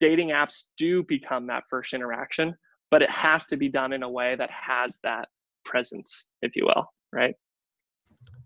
dating 0.00 0.30
apps 0.30 0.64
do 0.76 1.02
become 1.04 1.46
that 1.46 1.64
first 1.68 1.92
interaction 1.94 2.54
but 2.90 3.02
it 3.02 3.10
has 3.10 3.46
to 3.46 3.56
be 3.56 3.68
done 3.68 3.92
in 3.92 4.02
a 4.02 4.08
way 4.08 4.34
that 4.36 4.50
has 4.50 4.98
that 5.02 5.28
presence 5.64 6.26
if 6.42 6.54
you 6.56 6.64
will 6.64 6.86
right? 7.12 7.34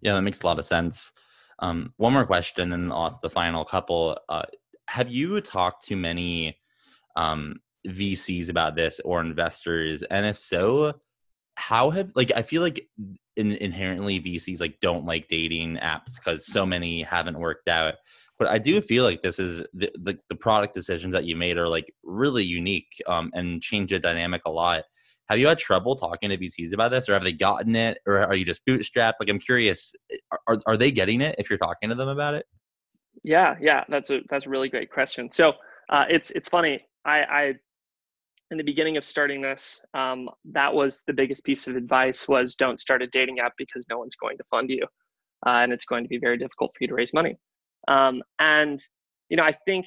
Yeah 0.00 0.14
that 0.14 0.22
makes 0.22 0.42
a 0.42 0.46
lot 0.46 0.58
of 0.58 0.64
sense. 0.64 1.12
Um, 1.58 1.92
one 1.96 2.12
more 2.12 2.26
question 2.26 2.72
and 2.72 2.92
i'll 2.92 3.06
ask 3.06 3.20
the 3.20 3.30
final 3.30 3.64
couple. 3.64 4.18
Uh, 4.28 4.42
have 4.88 5.10
you 5.10 5.40
talked 5.40 5.86
to 5.86 5.96
many 5.96 6.58
um, 7.16 7.56
VCs 7.86 8.50
about 8.50 8.74
this 8.74 9.00
or 9.04 9.20
investors? 9.20 10.02
And 10.02 10.26
if 10.26 10.36
so, 10.36 10.94
how 11.54 11.90
have 11.90 12.10
like 12.14 12.32
I 12.34 12.42
feel 12.42 12.62
like 12.62 12.88
in, 13.36 13.52
inherently 13.52 14.20
VCs 14.20 14.60
like 14.60 14.78
don't 14.80 15.04
like 15.04 15.28
dating 15.28 15.76
apps 15.76 16.16
because 16.16 16.46
so 16.46 16.66
many 16.66 17.02
haven't 17.02 17.38
worked 17.38 17.68
out. 17.68 17.94
But 18.38 18.48
I 18.48 18.58
do 18.58 18.80
feel 18.80 19.04
like 19.04 19.20
this 19.20 19.38
is 19.38 19.64
the, 19.72 19.92
the, 19.94 20.18
the 20.28 20.34
product 20.34 20.74
decisions 20.74 21.12
that 21.12 21.24
you 21.24 21.36
made 21.36 21.58
are 21.58 21.68
like 21.68 21.92
really 22.02 22.44
unique 22.44 23.00
um, 23.06 23.30
and 23.34 23.62
change 23.62 23.90
the 23.90 23.98
dynamic 23.98 24.42
a 24.46 24.50
lot. 24.50 24.84
Have 25.28 25.38
you 25.38 25.46
had 25.46 25.58
trouble 25.58 25.94
talking 25.94 26.30
to 26.30 26.36
VCs 26.36 26.72
about 26.72 26.90
this, 26.90 27.08
or 27.08 27.14
have 27.14 27.22
they 27.22 27.32
gotten 27.32 27.76
it, 27.76 27.98
or 28.06 28.18
are 28.18 28.34
you 28.34 28.44
just 28.44 28.66
bootstrapped? 28.66 29.14
Like, 29.20 29.28
I'm 29.28 29.38
curious, 29.38 29.94
are 30.48 30.58
are 30.66 30.76
they 30.76 30.90
getting 30.90 31.20
it 31.20 31.36
if 31.38 31.48
you're 31.48 31.58
talking 31.58 31.88
to 31.88 31.94
them 31.94 32.08
about 32.08 32.34
it? 32.34 32.44
Yeah, 33.22 33.54
yeah, 33.60 33.84
that's 33.88 34.10
a 34.10 34.20
that's 34.28 34.46
a 34.46 34.50
really 34.50 34.68
great 34.68 34.90
question. 34.90 35.30
So 35.30 35.52
uh, 35.88 36.06
it's 36.10 36.30
it's 36.32 36.48
funny. 36.48 36.84
I, 37.04 37.18
I 37.20 37.54
in 38.52 38.58
the 38.58 38.64
beginning 38.64 38.98
of 38.98 39.04
starting 39.04 39.40
this, 39.40 39.82
um, 39.94 40.28
that 40.52 40.72
was 40.72 41.02
the 41.06 41.12
biggest 41.12 41.42
piece 41.42 41.66
of 41.66 41.74
advice 41.74 42.28
was 42.28 42.54
don't 42.54 42.78
start 42.78 43.02
a 43.02 43.06
dating 43.06 43.40
app 43.40 43.54
because 43.56 43.86
no 43.88 43.98
one's 43.98 44.14
going 44.14 44.36
to 44.36 44.44
fund 44.44 44.68
you. 44.70 44.86
Uh, 45.46 45.60
and 45.62 45.72
it's 45.72 45.86
going 45.86 46.04
to 46.04 46.08
be 46.08 46.18
very 46.18 46.36
difficult 46.36 46.70
for 46.72 46.84
you 46.84 46.88
to 46.88 46.94
raise 46.94 47.14
money. 47.14 47.36
Um, 47.88 48.22
and, 48.38 48.78
you 49.30 49.36
know, 49.38 49.42
I 49.42 49.56
think 49.64 49.86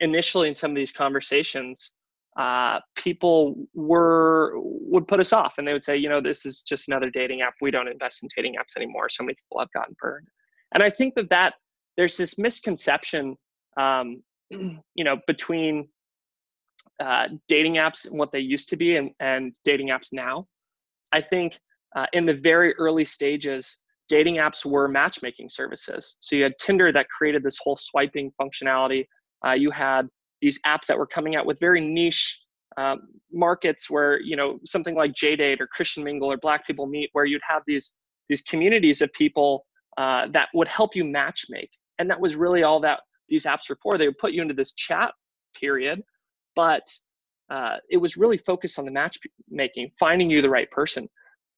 initially 0.00 0.48
in 0.48 0.56
some 0.56 0.70
of 0.70 0.76
these 0.76 0.92
conversations, 0.92 1.94
uh, 2.38 2.80
people 2.96 3.54
were 3.74 4.54
would 4.56 5.06
put 5.06 5.20
us 5.20 5.32
off 5.32 5.54
and 5.58 5.68
they 5.68 5.72
would 5.72 5.84
say 5.84 5.96
you 5.96 6.08
know 6.08 6.20
this 6.20 6.44
is 6.44 6.62
just 6.62 6.88
another 6.88 7.08
dating 7.08 7.42
app 7.42 7.54
we 7.60 7.70
don't 7.70 7.86
invest 7.86 8.24
in 8.24 8.28
dating 8.34 8.54
apps 8.54 8.76
anymore 8.76 9.08
so 9.08 9.22
many 9.22 9.34
people 9.34 9.60
have 9.60 9.70
gotten 9.72 9.94
burned 10.00 10.26
and 10.74 10.82
i 10.82 10.90
think 10.90 11.14
that 11.14 11.30
that 11.30 11.54
there's 11.96 12.16
this 12.16 12.36
misconception 12.36 13.36
um, 13.78 14.20
you 14.50 15.04
know 15.04 15.16
between 15.28 15.86
uh, 17.00 17.28
dating 17.48 17.74
apps 17.74 18.06
and 18.08 18.18
what 18.18 18.32
they 18.32 18.40
used 18.40 18.68
to 18.68 18.76
be 18.76 18.96
and, 18.96 19.10
and 19.20 19.54
dating 19.64 19.88
apps 19.88 20.08
now. 20.12 20.46
I 21.12 21.20
think 21.20 21.58
uh, 21.96 22.06
in 22.12 22.26
the 22.26 22.34
very 22.34 22.74
early 22.74 23.04
stages 23.04 23.78
dating 24.08 24.36
apps 24.36 24.64
were 24.64 24.88
matchmaking 24.88 25.48
services. 25.48 26.16
So 26.20 26.36
you 26.36 26.42
had 26.42 26.52
tinder 26.60 26.92
that 26.92 27.08
created 27.08 27.42
this 27.42 27.58
whole 27.62 27.76
swiping 27.76 28.32
functionality. 28.40 29.06
Uh, 29.46 29.52
you 29.52 29.70
had 29.70 30.08
these 30.40 30.60
apps 30.66 30.86
that 30.86 30.98
were 30.98 31.06
coming 31.06 31.36
out 31.36 31.46
with 31.46 31.58
very 31.58 31.80
niche 31.80 32.40
um, 32.76 33.08
markets 33.32 33.88
where 33.88 34.20
you 34.20 34.36
know 34.36 34.58
something 34.64 34.94
like 34.94 35.12
JDate 35.12 35.60
or 35.60 35.66
Christian 35.66 36.02
Mingle 36.02 36.30
or 36.30 36.36
Black 36.36 36.66
People 36.66 36.86
Meet, 36.86 37.10
where 37.12 37.24
you'd 37.24 37.42
have 37.48 37.62
these 37.66 37.94
these 38.28 38.42
communities 38.42 39.00
of 39.00 39.12
people 39.12 39.64
uh, 39.96 40.26
that 40.32 40.48
would 40.54 40.68
help 40.68 40.96
you 40.96 41.04
matchmake, 41.04 41.70
and 41.98 42.10
that 42.10 42.20
was 42.20 42.34
really 42.34 42.62
all 42.62 42.80
that 42.80 43.00
these 43.28 43.44
apps 43.44 43.68
were 43.68 43.78
for. 43.82 43.96
They 43.96 44.06
would 44.06 44.18
put 44.18 44.32
you 44.32 44.42
into 44.42 44.54
this 44.54 44.74
chat 44.74 45.12
period, 45.58 46.02
but 46.56 46.82
uh, 47.50 47.76
it 47.90 47.98
was 47.98 48.16
really 48.16 48.36
focused 48.38 48.78
on 48.78 48.84
the 48.84 48.90
matchmaking, 48.90 49.90
finding 49.98 50.30
you 50.30 50.42
the 50.42 50.50
right 50.50 50.70
person. 50.70 51.08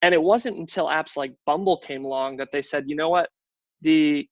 And 0.03 0.13
it 0.13 0.23
wasn't 0.23 0.59
until 0.59 0.87
apps 0.87 1.17
like 1.17 1.33
Bumble 1.47 1.79
came 1.79 2.05
along 2.05 2.37
that 2.39 2.49
they 2.53 2.63
said, 2.63 2.85
you 2.87 2.97
know 2.97 3.09
what, 3.09 3.29
the 3.83 4.27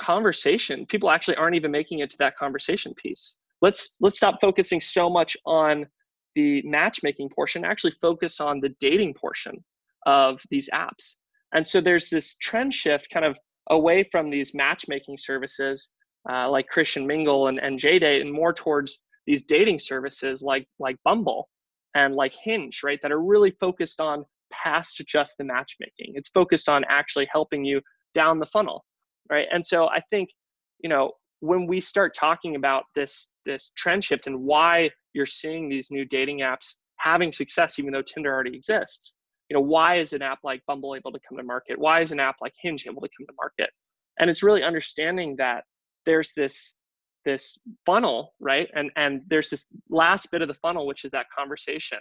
conversation, 0.00 0.86
people 0.86 1.10
actually 1.10 1.36
aren't 1.36 1.56
even 1.56 1.70
making 1.70 1.98
it 2.00 2.10
to 2.10 2.16
that 2.18 2.36
conversation 2.36 2.94
piece. 2.94 3.36
Let's 3.60 3.96
let's 4.00 4.16
stop 4.16 4.40
focusing 4.40 4.80
so 4.80 5.08
much 5.10 5.36
on 5.44 5.86
the 6.34 6.62
matchmaking 6.64 7.28
portion 7.28 7.64
actually 7.64 7.92
focus 8.00 8.40
on 8.40 8.60
the 8.60 8.70
dating 8.80 9.14
portion 9.14 9.62
of 10.06 10.40
these 10.50 10.68
apps. 10.72 11.16
And 11.54 11.66
so 11.66 11.80
there's 11.80 12.08
this 12.08 12.36
trend 12.36 12.72
shift 12.72 13.08
kind 13.12 13.26
of 13.26 13.36
away 13.70 14.08
from 14.10 14.30
these 14.30 14.54
matchmaking 14.54 15.16
services 15.18 15.90
uh, 16.30 16.48
like 16.48 16.68
christian 16.68 17.06
mingle 17.06 17.48
and, 17.48 17.58
and 17.58 17.78
jdate 17.78 18.20
and 18.20 18.32
more 18.32 18.52
towards 18.52 19.00
these 19.26 19.44
dating 19.44 19.78
services 19.78 20.42
like 20.42 20.66
like 20.78 20.96
bumble 21.04 21.48
and 21.94 22.14
like 22.14 22.34
hinge 22.42 22.80
right 22.82 23.00
that 23.02 23.12
are 23.12 23.22
really 23.22 23.50
focused 23.60 24.00
on 24.00 24.24
past 24.52 25.02
just 25.06 25.34
the 25.38 25.44
matchmaking. 25.44 26.12
It's 26.14 26.28
focused 26.28 26.68
on 26.68 26.84
actually 26.88 27.26
helping 27.32 27.64
you 27.64 27.80
down 28.14 28.38
the 28.38 28.46
funnel 28.46 28.84
right? 29.30 29.46
And 29.52 29.64
so 29.64 29.88
i 29.88 30.00
think 30.10 30.28
you 30.80 30.88
know 30.88 31.12
when 31.40 31.66
we 31.66 31.80
start 31.80 32.14
talking 32.14 32.56
about 32.56 32.84
this 32.94 33.30
this 33.46 33.72
trend 33.76 34.04
shift 34.04 34.26
and 34.26 34.38
why 34.40 34.90
you're 35.14 35.26
seeing 35.26 35.68
these 35.68 35.90
new 35.90 36.04
dating 36.04 36.40
apps 36.40 36.74
having 36.96 37.32
success 37.32 37.78
even 37.78 37.92
though 37.92 38.02
tinder 38.02 38.32
already 38.32 38.54
exists 38.54 39.14
you 39.52 39.58
know 39.58 39.60
why 39.60 39.96
is 39.96 40.14
an 40.14 40.22
app 40.22 40.38
like 40.42 40.62
bumble 40.66 40.94
able 40.94 41.12
to 41.12 41.18
come 41.28 41.36
to 41.36 41.44
market? 41.44 41.78
Why 41.78 42.00
is 42.00 42.10
an 42.10 42.18
app 42.18 42.36
like 42.40 42.54
hinge 42.62 42.86
able 42.86 43.02
to 43.02 43.08
come 43.18 43.26
to 43.26 43.34
market? 43.36 43.68
And 44.18 44.30
it's 44.30 44.42
really 44.42 44.62
understanding 44.62 45.36
that 45.36 45.64
there's 46.06 46.32
this 46.34 46.74
this 47.24 47.58
funnel 47.86 48.34
right 48.40 48.68
and 48.74 48.90
and 48.96 49.22
there's 49.28 49.50
this 49.50 49.66
last 49.90 50.30
bit 50.30 50.42
of 50.42 50.48
the 50.48 50.54
funnel 50.54 50.86
which 50.86 51.04
is 51.04 51.10
that 51.10 51.26
conversation 51.36 51.98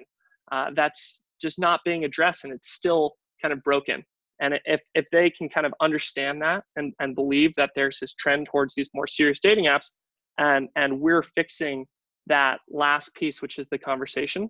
uh, 0.52 0.72
that's 0.76 1.22
just 1.42 1.60
not 1.60 1.80
being 1.86 2.06
addressed 2.06 2.44
and 2.44 2.54
it's 2.54 2.72
still 2.72 3.14
kind 3.42 3.54
of 3.54 3.62
broken 3.64 4.04
and 4.42 4.60
if, 4.66 4.82
if 4.96 5.06
they 5.12 5.30
can 5.30 5.48
kind 5.48 5.68
of 5.68 5.74
understand 5.82 6.42
that 6.42 6.64
and, 6.76 6.94
and 7.00 7.16
believe 7.16 7.54
that 7.58 7.70
there's 7.76 8.00
this 8.00 8.14
trend 8.16 8.48
towards 8.48 8.74
these 8.74 8.90
more 8.94 9.06
serious 9.06 9.40
dating 9.40 9.66
apps 9.66 9.92
and, 10.40 10.68
and 10.76 11.00
we're 11.00 11.24
fixing 11.24 11.86
that 12.28 12.60
last 12.70 13.14
piece, 13.14 13.42
which 13.42 13.60
is 13.60 13.68
the 13.70 13.78
conversation, 13.78 14.50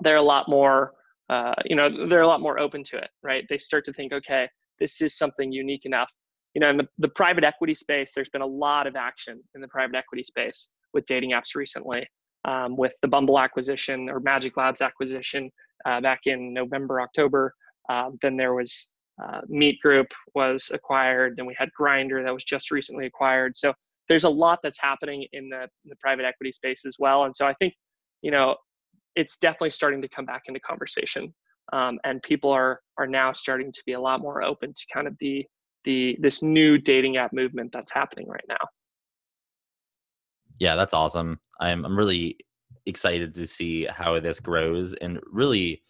they're 0.00 0.16
a 0.16 0.22
lot 0.22 0.48
more, 0.48 0.92
uh, 1.30 1.54
you 1.64 1.76
know, 1.76 2.08
they're 2.08 2.22
a 2.22 2.26
lot 2.26 2.40
more 2.40 2.58
open 2.58 2.82
to 2.84 2.96
it, 2.96 3.08
right? 3.22 3.44
They 3.48 3.58
start 3.58 3.84
to 3.86 3.92
think, 3.92 4.12
okay, 4.12 4.48
this 4.80 5.00
is 5.00 5.16
something 5.16 5.52
unique 5.52 5.84
enough. 5.84 6.12
You 6.54 6.60
know, 6.60 6.70
in 6.70 6.76
the, 6.76 6.88
the 6.98 7.08
private 7.08 7.44
equity 7.44 7.74
space, 7.74 8.12
there's 8.14 8.30
been 8.30 8.42
a 8.42 8.46
lot 8.46 8.86
of 8.86 8.96
action 8.96 9.40
in 9.54 9.60
the 9.60 9.68
private 9.68 9.96
equity 9.96 10.24
space 10.24 10.68
with 10.92 11.04
dating 11.06 11.32
apps 11.32 11.54
recently. 11.54 12.06
Um, 12.46 12.76
with 12.76 12.92
the 13.00 13.08
Bumble 13.08 13.38
acquisition 13.38 14.10
or 14.10 14.20
Magic 14.20 14.58
Labs 14.58 14.82
acquisition 14.82 15.50
uh, 15.86 16.02
back 16.02 16.20
in 16.26 16.52
November, 16.52 17.00
October. 17.00 17.54
Uh, 17.88 18.10
then 18.20 18.36
there 18.36 18.52
was 18.52 18.90
uh, 19.22 19.40
Meet 19.48 19.80
Group 19.80 20.08
was 20.34 20.70
acquired, 20.72 21.36
Then 21.36 21.46
we 21.46 21.56
had 21.58 21.70
Grindr 21.80 22.22
that 22.22 22.34
was 22.34 22.44
just 22.44 22.70
recently 22.70 23.06
acquired. 23.06 23.56
So 23.56 23.72
there's 24.08 24.24
a 24.24 24.28
lot 24.28 24.58
that's 24.62 24.78
happening 24.80 25.26
in 25.32 25.48
the, 25.48 25.68
the 25.86 25.96
private 26.00 26.26
equity 26.26 26.52
space 26.52 26.84
as 26.84 26.96
well. 26.98 27.24
And 27.24 27.34
so 27.34 27.46
I 27.46 27.54
think, 27.54 27.72
you 28.20 28.30
know, 28.30 28.56
it's 29.16 29.36
definitely 29.36 29.70
starting 29.70 30.02
to 30.02 30.08
come 30.08 30.26
back 30.26 30.42
into 30.46 30.60
conversation, 30.60 31.32
um, 31.72 31.98
and 32.04 32.22
people 32.22 32.50
are 32.50 32.80
are 32.98 33.06
now 33.06 33.32
starting 33.32 33.72
to 33.72 33.82
be 33.86 33.92
a 33.92 34.00
lot 34.00 34.20
more 34.20 34.42
open 34.42 34.72
to 34.72 34.82
kind 34.92 35.06
of 35.06 35.14
the 35.20 35.46
the 35.84 36.16
this 36.20 36.42
new 36.42 36.78
dating 36.78 37.16
app 37.16 37.32
movement 37.32 37.72
that's 37.72 37.92
happening 37.92 38.28
right 38.28 38.44
now. 38.48 38.68
Yeah, 40.58 40.76
that's 40.76 40.94
awesome. 40.94 41.40
I'm 41.60 41.84
I'm 41.84 41.96
really 41.96 42.38
excited 42.86 43.34
to 43.34 43.46
see 43.46 43.86
how 43.86 44.20
this 44.20 44.40
grows 44.40 44.94
and 44.94 45.20
really 45.30 45.82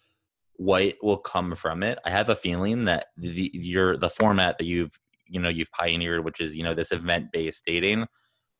what 0.57 0.95
will 1.03 1.17
come 1.17 1.53
from 1.55 1.83
it. 1.83 1.99
I 2.05 2.09
have 2.09 2.29
a 2.29 2.35
feeling 2.35 2.85
that 2.85 3.07
the 3.17 3.51
your 3.53 3.97
the 3.97 4.09
format 4.09 4.57
that 4.57 4.65
you've 4.65 4.91
you 5.27 5.39
know 5.39 5.49
you've 5.49 5.71
pioneered, 5.71 6.23
which 6.23 6.39
is 6.39 6.55
you 6.55 6.63
know 6.63 6.73
this 6.73 6.91
event 6.91 7.27
based 7.31 7.65
dating, 7.65 8.05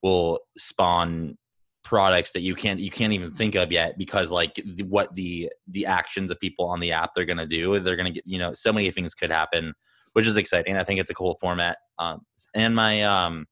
will 0.04 0.39
spawn 0.58 1.38
products 1.84 2.32
that 2.34 2.41
you 2.41 2.56
can't 2.56 2.80
you 2.80 2.89
can't 2.89 3.13
even 3.13 3.32
think 3.32 3.54
of 3.56 3.71
yet 3.71 3.95
because 3.98 4.32
like 4.32 4.60
what 4.88 5.13
the 5.13 5.48
the 5.67 5.86
actions 5.86 6.32
of 6.32 6.39
people 6.39 6.65
on 6.65 6.80
the 6.80 6.91
app 6.91 7.12
they're 7.13 7.26
gonna 7.26 7.45
do 7.45 7.80
they're 7.80 7.95
gonna 7.95 8.10
get 8.10 8.24
you 8.26 8.39
know 8.39 8.52
so 8.54 8.74
many 8.74 8.89
things 8.89 9.13
could 9.13 9.32
happen 9.32 9.71
which 10.15 10.28
is 10.28 10.38
exciting. 10.38 10.78
I 10.78 10.84
think 10.84 10.99
it's 10.99 11.12
a 11.12 11.13
cool 11.13 11.38
format. 11.39 11.78
Um 11.99 12.21
and 12.54 12.73
my 12.73 13.04
um 13.04 13.45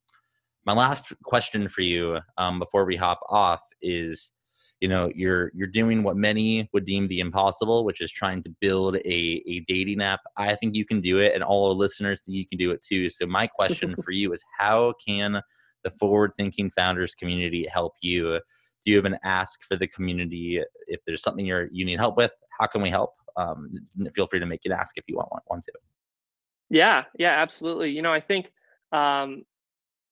my 0.65 0.73
last 0.73 1.12
question 1.23 1.67
for 1.67 1.82
you 1.82 2.19
um 2.38 2.60
before 2.60 2.86
we 2.86 2.95
hop 2.95 3.19
off 3.30 3.62
is 3.82 4.34
you 4.80 4.88
know 4.88 5.12
you're 5.13 5.52
you're 5.54 5.67
doing 5.67 6.04
what 6.04 6.15
many 6.15 6.69
would 6.73 6.86
deem 6.86 7.08
the 7.08 7.19
impossible 7.19 7.86
which 7.86 8.02
is 8.02 8.12
trying 8.12 8.41
to 8.43 8.49
build 8.62 8.95
a, 8.97 9.43
a 9.47 9.60
dating 9.67 10.02
app. 10.02 10.21
I 10.38 10.56
think 10.56 10.76
you 10.76 10.86
can 10.86 11.02
do 11.02 11.19
it 11.19 11.34
and 11.34 11.43
all 11.43 11.67
our 11.69 11.76
listeners 11.76 12.21
think 12.21 12.38
you 12.38 12.45
can 12.45 12.58
do 12.58 12.71
it 12.71 12.82
too. 12.82 13.10
So 13.10 13.26
my 13.26 13.45
question 13.47 13.95
for 14.04 14.12
you 14.12 14.34
is 14.34 14.43
how 14.58 14.93
can 15.06 15.41
the 15.84 15.91
forward 15.91 16.32
thinking 16.38 16.71
founders 16.71 17.13
community 17.13 17.67
help 17.67 17.93
you? 18.02 18.39
Do 18.86 18.91
you 18.91 18.95
have 18.95 19.06
an 19.06 19.17
ask 19.23 19.63
for 19.63 19.76
the 19.76 19.88
community? 19.88 20.62
If 20.88 21.02
there's 21.06 21.23
something 21.23 21.45
you're 21.45 21.67
you 21.71 21.86
need 21.86 21.99
help 21.99 22.15
with 22.17 22.32
how 22.60 22.67
can 22.67 22.82
we 22.82 22.89
help? 22.89 23.12
Um, 23.36 23.71
feel 24.13 24.28
free 24.28 24.39
to 24.39 24.45
make 24.45 24.62
an 24.65 24.71
ask 24.71 24.97
if 24.97 25.06
you 25.08 25.15
want 25.15 25.30
want 25.49 25.63
to 25.63 25.71
yeah 26.74 27.04
yeah 27.18 27.42
absolutely 27.42 27.90
you 27.90 28.02
know 28.02 28.14
i 28.14 28.20
think 28.20 28.48
um, 28.92 29.44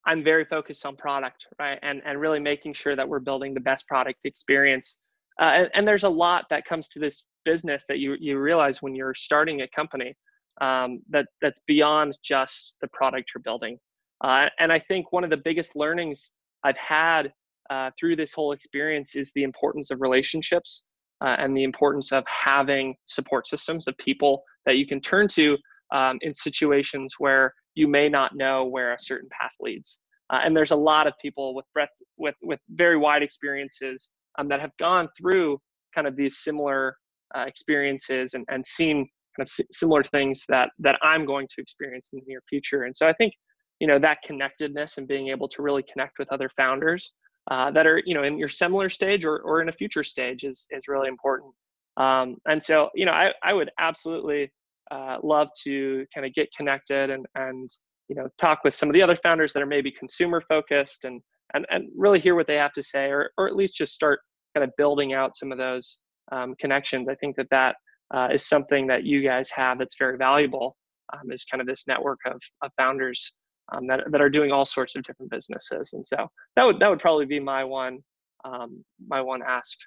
I'm 0.06 0.24
very 0.24 0.46
focused 0.46 0.86
on 0.86 0.96
product, 0.96 1.46
right? 1.60 1.80
And 1.84 2.02
and 2.06 2.20
really 2.20 2.40
making 2.40 2.74
sure 2.74 2.96
that 2.96 3.08
we're 3.08 3.20
building 3.20 3.54
the 3.54 3.60
best 3.60 3.88
product 3.88 4.26
experience. 4.26 4.98
Uh, 5.40 5.46
and, 5.46 5.70
and, 5.74 5.88
there's 5.88 6.04
a 6.04 6.10
lot 6.10 6.46
that 6.50 6.66
comes 6.66 6.88
to 6.90 7.00
this 7.00 7.26
business 7.46 7.86
that 7.88 8.00
you 8.00 8.16
you 8.20 8.40
realize 8.40 8.82
when 8.82 8.96
you're 8.96 9.14
starting 9.14 9.62
a 9.62 9.68
company 9.68 10.16
um, 10.60 11.02
that 11.10 11.28
that's 11.42 11.62
beyond 11.68 12.18
just 12.24 12.76
the 12.82 12.88
product 12.90 13.32
you're 13.34 13.42
building. 13.42 13.78
Uh, 14.24 14.48
and 14.60 14.72
I 14.72 14.80
think 14.80 15.12
one 15.12 15.24
of 15.24 15.30
the 15.30 15.38
biggest 15.38 15.76
learnings 15.76 16.32
I've 16.64 16.78
had 16.78 17.32
uh, 17.70 17.92
through 18.00 18.16
this 18.18 18.34
whole 18.34 18.52
experience 18.52 19.16
is 19.16 19.32
the 19.34 19.44
importance 19.44 19.90
of 19.92 20.02
relationships 20.02 20.84
uh, 21.22 21.36
and 21.40 21.56
the 21.56 21.64
importance 21.64 22.12
of 22.12 22.24
having 22.28 22.96
support 23.06 23.48
systems 23.48 23.88
of 23.88 23.98
people 23.98 24.44
that 24.66 24.78
you 24.78 24.86
can 24.86 25.00
turn 25.02 25.28
to 25.30 25.58
um, 25.92 26.18
in 26.22 26.34
situations 26.34 27.16
where 27.18 27.54
you 27.76 27.88
may 27.88 28.10
not 28.10 28.36
know 28.36 28.66
where 28.66 28.94
a 28.94 29.00
certain 29.00 29.30
path 29.30 29.52
leads. 29.60 30.00
Uh, 30.32 30.40
and 30.44 30.56
there's 30.56 30.72
a 30.72 30.76
lot 30.76 31.08
of 31.08 31.14
people 31.22 31.54
with 31.54 31.66
breadth, 31.74 31.92
with 32.18 32.36
with 32.42 32.60
very 32.70 32.98
wide 32.98 33.22
experiences 33.22 34.12
um, 34.40 34.48
that 34.48 34.62
have 34.62 34.72
gone 34.80 35.08
through 35.18 35.60
kind 35.94 36.08
of 36.08 36.16
these 36.16 36.40
similar 36.40 36.96
uh, 37.36 37.44
experiences 37.46 38.34
and, 38.34 38.46
and 38.50 38.66
seen 38.66 39.08
kind 39.38 39.48
of 39.48 39.66
similar 39.72 40.04
things 40.04 40.46
that 40.50 40.70
that 40.80 40.98
I'm 41.02 41.26
going 41.26 41.48
to 41.56 41.62
experience 41.62 42.10
in 42.14 42.20
the 42.20 42.26
near 42.28 42.42
future. 42.50 42.84
And 42.84 42.96
so 42.96 43.08
I 43.08 43.14
think 43.14 43.34
you 43.80 43.88
know 43.88 44.00
that 44.00 44.20
connectedness 44.24 44.98
and 44.98 45.08
being 45.08 45.30
able 45.30 45.48
to 45.50 45.62
really 45.62 45.84
connect 45.84 46.20
with 46.20 46.32
other 46.32 46.50
founders 46.56 47.12
uh, 47.50 47.72
that 47.72 47.88
are 47.88 48.02
you 48.06 48.14
know 48.14 48.24
in 48.24 48.38
your 48.38 48.50
similar 48.50 48.90
stage 48.90 49.26
or, 49.26 49.40
or 49.40 49.62
in 49.62 49.70
a 49.70 49.74
future 49.74 50.04
stage 50.04 50.44
is 50.44 50.68
is 50.72 50.88
really 50.88 51.08
important. 51.08 51.54
Um, 51.98 52.38
and 52.48 52.62
so 52.62 52.90
you 52.96 53.06
know 53.06 53.12
I 53.12 53.32
I 53.44 53.54
would 53.54 53.70
absolutely 53.80 54.52
uh, 54.92 55.18
love 55.24 55.48
to 55.64 56.06
kind 56.14 56.26
of 56.26 56.34
get 56.34 56.50
connected 56.56 57.10
and 57.10 57.26
and 57.36 57.70
you 58.10 58.16
know 58.16 58.28
talk 58.38 58.60
with 58.64 58.74
some 58.74 58.90
of 58.90 58.94
the 58.94 59.02
other 59.02 59.16
founders 59.16 59.54
that 59.54 59.64
are 59.64 59.68
maybe 59.68 59.92
consumer 59.92 60.42
focused 60.48 61.06
and 61.06 61.22
and 61.54 61.66
and 61.70 61.90
really 61.96 62.20
hear 62.20 62.36
what 62.36 62.48
they 62.48 62.56
have 62.56 62.74
to 62.74 62.84
say 62.84 63.06
or 63.06 63.32
or 63.38 63.48
at 63.48 63.56
least 63.56 63.76
just 63.76 63.94
start 63.94 64.20
kind 64.56 64.64
of 64.64 64.72
building 64.78 65.14
out 65.14 65.36
some 65.36 65.52
of 65.52 65.58
those 65.58 65.98
um, 66.32 66.56
connections. 66.60 67.08
I 67.10 67.16
think 67.16 67.36
that 67.38 67.48
that 67.52 67.76
uh, 68.14 68.28
is 68.34 68.48
something 68.48 68.88
that 68.88 69.04
you 69.04 69.24
guys 69.24 69.50
have 69.52 69.80
that's 69.80 69.96
very 69.98 70.18
valuable. 70.18 70.76
Um, 71.14 71.32
is 71.32 71.44
kind 71.44 71.60
of 71.60 71.68
this 71.68 71.88
network 71.88 72.20
of, 72.26 72.40
of 72.62 72.72
founders 72.78 73.34
um, 73.74 73.86
that 73.88 74.02
that 74.12 74.22
are 74.22 74.30
doing 74.30 74.52
all 74.52 74.66
sorts 74.66 74.96
of 74.96 75.04
different 75.04 75.32
businesses, 75.32 75.92
and 75.94 76.06
so 76.06 76.28
that 76.56 76.64
would 76.64 76.80
that 76.80 76.90
would 76.90 77.00
probably 77.00 77.26
be 77.26 77.40
my 77.40 77.64
one 77.64 78.00
um, 78.46 78.84
my 79.08 79.22
one 79.22 79.42
ask 79.46 79.78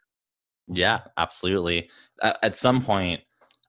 Yeah, 0.69 1.01
absolutely. 1.17 1.89
At, 2.23 2.39
at 2.43 2.57
some 2.57 2.83
point, 2.83 3.23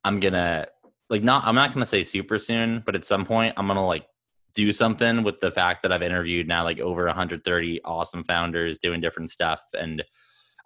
I'm 0.03 0.19
gonna 0.19 0.67
like 1.09 1.23
not. 1.23 1.45
I'm 1.45 1.55
not 1.55 1.73
gonna 1.73 1.85
say 1.85 2.03
super 2.03 2.39
soon, 2.39 2.83
but 2.85 2.95
at 2.95 3.05
some 3.05 3.25
point, 3.25 3.53
I'm 3.57 3.67
gonna 3.67 3.85
like 3.85 4.05
do 4.53 4.71
something 4.73 5.23
with 5.23 5.39
the 5.41 5.51
fact 5.51 5.83
that 5.83 5.91
I've 5.91 6.01
interviewed 6.01 6.47
now 6.47 6.63
like 6.63 6.79
over 6.79 7.05
130 7.05 7.81
awesome 7.83 8.23
founders 8.23 8.77
doing 8.77 9.01
different 9.01 9.31
stuff, 9.31 9.61
and 9.77 10.03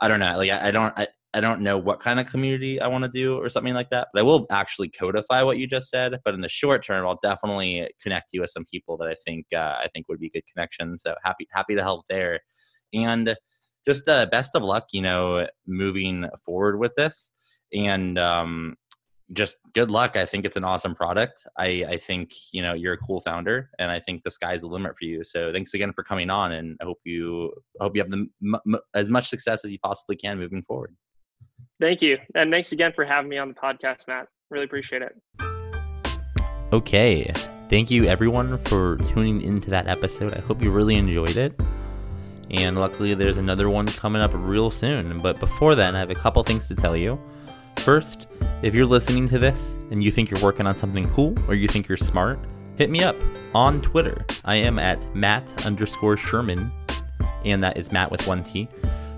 I 0.01 0.07
don't 0.07 0.19
know. 0.19 0.37
Like 0.37 0.51
I, 0.51 0.67
I 0.67 0.71
don't. 0.71 0.97
I, 0.97 1.07
I 1.33 1.41
don't 1.41 1.61
know 1.61 1.77
what 1.77 1.99
kind 1.99 2.19
of 2.19 2.25
community 2.25 2.81
I 2.81 2.87
want 2.87 3.03
to 3.03 3.09
do 3.09 3.37
or 3.37 3.49
something 3.49 3.75
like 3.75 3.91
that, 3.91 4.07
but 4.11 4.19
I 4.19 4.23
will 4.23 4.47
actually 4.49 4.89
codify 4.89 5.43
what 5.43 5.59
you 5.59 5.67
just 5.67 5.89
said. 5.89 6.17
But 6.25 6.33
in 6.33 6.41
the 6.41 6.49
short 6.49 6.83
term, 6.83 7.05
I'll 7.05 7.19
definitely 7.21 7.87
connect 8.01 8.33
you 8.33 8.41
with 8.41 8.49
some 8.49 8.65
people 8.65 8.97
that 8.97 9.07
I 9.07 9.15
think 9.27 9.45
uh, 9.53 9.75
I 9.79 9.87
think 9.93 10.07
would 10.09 10.19
be 10.19 10.29
good 10.29 10.47
connections. 10.51 11.03
So 11.03 11.15
happy 11.23 11.47
happy 11.51 11.75
to 11.75 11.83
help 11.83 12.05
there, 12.09 12.39
and 12.93 13.35
just 13.85 14.07
uh, 14.07 14.25
best 14.27 14.55
of 14.55 14.63
luck, 14.63 14.87
you 14.91 15.01
know, 15.01 15.47
moving 15.67 16.27
forward 16.45 16.79
with 16.79 16.95
this, 16.95 17.31
and 17.73 18.17
um, 18.17 18.75
just 19.33 19.57
good 19.73 19.91
luck. 19.91 20.17
I 20.17 20.25
think 20.25 20.45
it's 20.45 20.57
an 20.57 20.63
awesome 20.63 20.95
product. 20.95 21.45
I, 21.57 21.85
I 21.87 21.97
think 21.97 22.31
you 22.51 22.61
know 22.61 22.73
you're 22.73 22.93
a 22.93 22.97
cool 22.97 23.21
founder, 23.21 23.69
and 23.79 23.91
I 23.91 23.99
think 23.99 24.23
the 24.23 24.31
sky's 24.31 24.61
the 24.61 24.67
limit 24.67 24.97
for 24.97 25.05
you. 25.05 25.23
So 25.23 25.51
thanks 25.53 25.73
again 25.73 25.93
for 25.93 26.03
coming 26.03 26.29
on, 26.29 26.51
and 26.51 26.77
I 26.81 26.85
hope 26.85 26.99
you 27.03 27.53
I 27.79 27.85
hope 27.85 27.95
you 27.95 28.01
have 28.01 28.11
the, 28.11 28.27
m- 28.41 28.55
m- 28.67 28.79
as 28.93 29.09
much 29.09 29.29
success 29.29 29.63
as 29.63 29.71
you 29.71 29.79
possibly 29.79 30.15
can 30.15 30.37
moving 30.37 30.63
forward. 30.63 30.95
Thank 31.79 32.01
you. 32.01 32.17
And 32.35 32.51
thanks 32.51 32.71
again 32.71 32.91
for 32.93 33.05
having 33.05 33.29
me 33.29 33.37
on 33.37 33.47
the 33.47 33.53
podcast, 33.53 34.07
Matt. 34.07 34.27
Really 34.49 34.65
appreciate 34.65 35.01
it. 35.01 35.15
Okay. 36.73 37.31
Thank 37.69 37.91
you, 37.91 38.05
everyone, 38.05 38.57
for 38.65 38.97
tuning 38.97 39.41
into 39.41 39.69
that 39.69 39.87
episode. 39.87 40.33
I 40.33 40.39
hope 40.39 40.61
you 40.61 40.71
really 40.71 40.95
enjoyed 40.95 41.37
it. 41.37 41.53
And 42.51 42.79
luckily, 42.79 43.13
there's 43.13 43.37
another 43.37 43.69
one 43.69 43.85
coming 43.85 44.21
up 44.21 44.31
real 44.33 44.71
soon. 44.71 45.19
But 45.19 45.39
before 45.39 45.75
then, 45.75 45.95
I 45.95 45.99
have 45.99 46.09
a 46.09 46.15
couple 46.15 46.43
things 46.43 46.67
to 46.67 46.75
tell 46.75 46.97
you. 46.97 47.19
First, 47.77 48.27
if 48.61 48.75
you're 48.75 48.85
listening 48.85 49.27
to 49.29 49.39
this 49.39 49.77
and 49.91 50.03
you 50.03 50.11
think 50.11 50.29
you're 50.29 50.41
working 50.41 50.67
on 50.67 50.75
something 50.75 51.07
cool 51.09 51.37
or 51.47 51.55
you 51.55 51.67
think 51.67 51.87
you're 51.87 51.97
smart, 51.97 52.39
hit 52.75 52.89
me 52.89 53.03
up 53.03 53.15
on 53.53 53.81
Twitter. 53.81 54.25
I 54.45 54.55
am 54.55 54.79
at 54.79 55.13
Matt 55.15 55.65
underscore 55.65 56.17
Sherman, 56.17 56.71
and 57.45 57.63
that 57.63 57.77
is 57.77 57.91
Matt 57.91 58.11
with 58.11 58.27
one 58.27 58.43
T. 58.43 58.67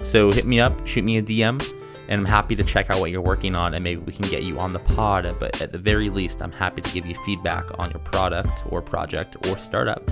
So 0.03 0.31
hit 0.31 0.45
me 0.45 0.59
up, 0.59 0.85
shoot 0.85 1.03
me 1.03 1.17
a 1.17 1.23
DM 1.23 1.61
and 2.07 2.19
I'm 2.19 2.25
happy 2.25 2.55
to 2.55 2.63
check 2.63 2.89
out 2.89 2.99
what 2.99 3.09
you're 3.09 3.21
working 3.21 3.55
on 3.55 3.73
and 3.73 3.83
maybe 3.83 4.01
we 4.01 4.11
can 4.11 4.25
get 4.25 4.43
you 4.43 4.59
on 4.59 4.73
the 4.73 4.79
pod. 4.79 5.33
But 5.39 5.61
at 5.61 5.71
the 5.71 5.77
very 5.77 6.09
least, 6.09 6.41
I'm 6.41 6.51
happy 6.51 6.81
to 6.81 6.91
give 6.91 7.05
you 7.05 7.15
feedback 7.25 7.65
on 7.79 7.89
your 7.91 7.99
product 7.99 8.63
or 8.69 8.81
project 8.81 9.47
or 9.47 9.57
startup. 9.57 10.11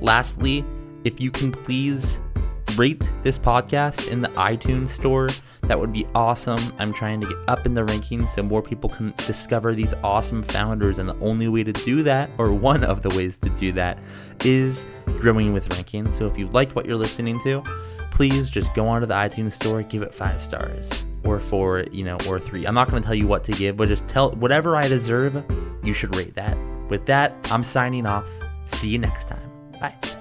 Lastly, 0.00 0.64
if 1.04 1.20
you 1.20 1.30
can 1.30 1.52
please 1.52 2.18
rate 2.76 3.10
this 3.22 3.38
podcast 3.38 4.08
in 4.08 4.20
the 4.20 4.28
iTunes 4.28 4.88
store, 4.88 5.28
that 5.62 5.78
would 5.78 5.92
be 5.92 6.06
awesome. 6.14 6.60
I'm 6.78 6.92
trying 6.92 7.20
to 7.20 7.26
get 7.26 7.36
up 7.48 7.66
in 7.66 7.74
the 7.74 7.82
rankings 7.82 8.30
so 8.30 8.42
more 8.42 8.62
people 8.62 8.90
can 8.90 9.14
discover 9.18 9.74
these 9.74 9.94
awesome 10.02 10.42
founders. 10.42 10.98
And 10.98 11.08
the 11.08 11.18
only 11.20 11.48
way 11.48 11.64
to 11.64 11.72
do 11.72 12.02
that, 12.02 12.30
or 12.38 12.52
one 12.52 12.84
of 12.84 13.02
the 13.02 13.08
ways 13.10 13.36
to 13.38 13.48
do 13.50 13.72
that, 13.72 13.98
is 14.44 14.86
growing 15.18 15.52
with 15.52 15.72
ranking. 15.72 16.12
So 16.12 16.26
if 16.26 16.38
you 16.38 16.48
like 16.48 16.72
what 16.72 16.86
you're 16.86 16.96
listening 16.96 17.40
to, 17.40 17.62
please 18.10 18.50
just 18.50 18.72
go 18.74 18.86
onto 18.86 19.06
the 19.06 19.14
iTunes 19.14 19.52
store, 19.52 19.82
give 19.82 20.02
it 20.02 20.14
five 20.14 20.42
stars 20.42 21.06
or 21.24 21.40
four, 21.40 21.84
you 21.90 22.04
know, 22.04 22.18
or 22.28 22.38
three. 22.38 22.66
I'm 22.66 22.74
not 22.74 22.90
going 22.90 23.02
to 23.02 23.06
tell 23.06 23.14
you 23.14 23.26
what 23.26 23.44
to 23.44 23.52
give, 23.52 23.76
but 23.76 23.88
just 23.88 24.06
tell 24.08 24.32
whatever 24.32 24.76
I 24.76 24.88
deserve, 24.88 25.42
you 25.82 25.92
should 25.92 26.14
rate 26.14 26.34
that. 26.34 26.56
With 26.88 27.06
that, 27.06 27.34
I'm 27.50 27.62
signing 27.62 28.06
off. 28.06 28.28
See 28.66 28.90
you 28.90 28.98
next 28.98 29.28
time. 29.28 29.50
Bye. 29.80 30.13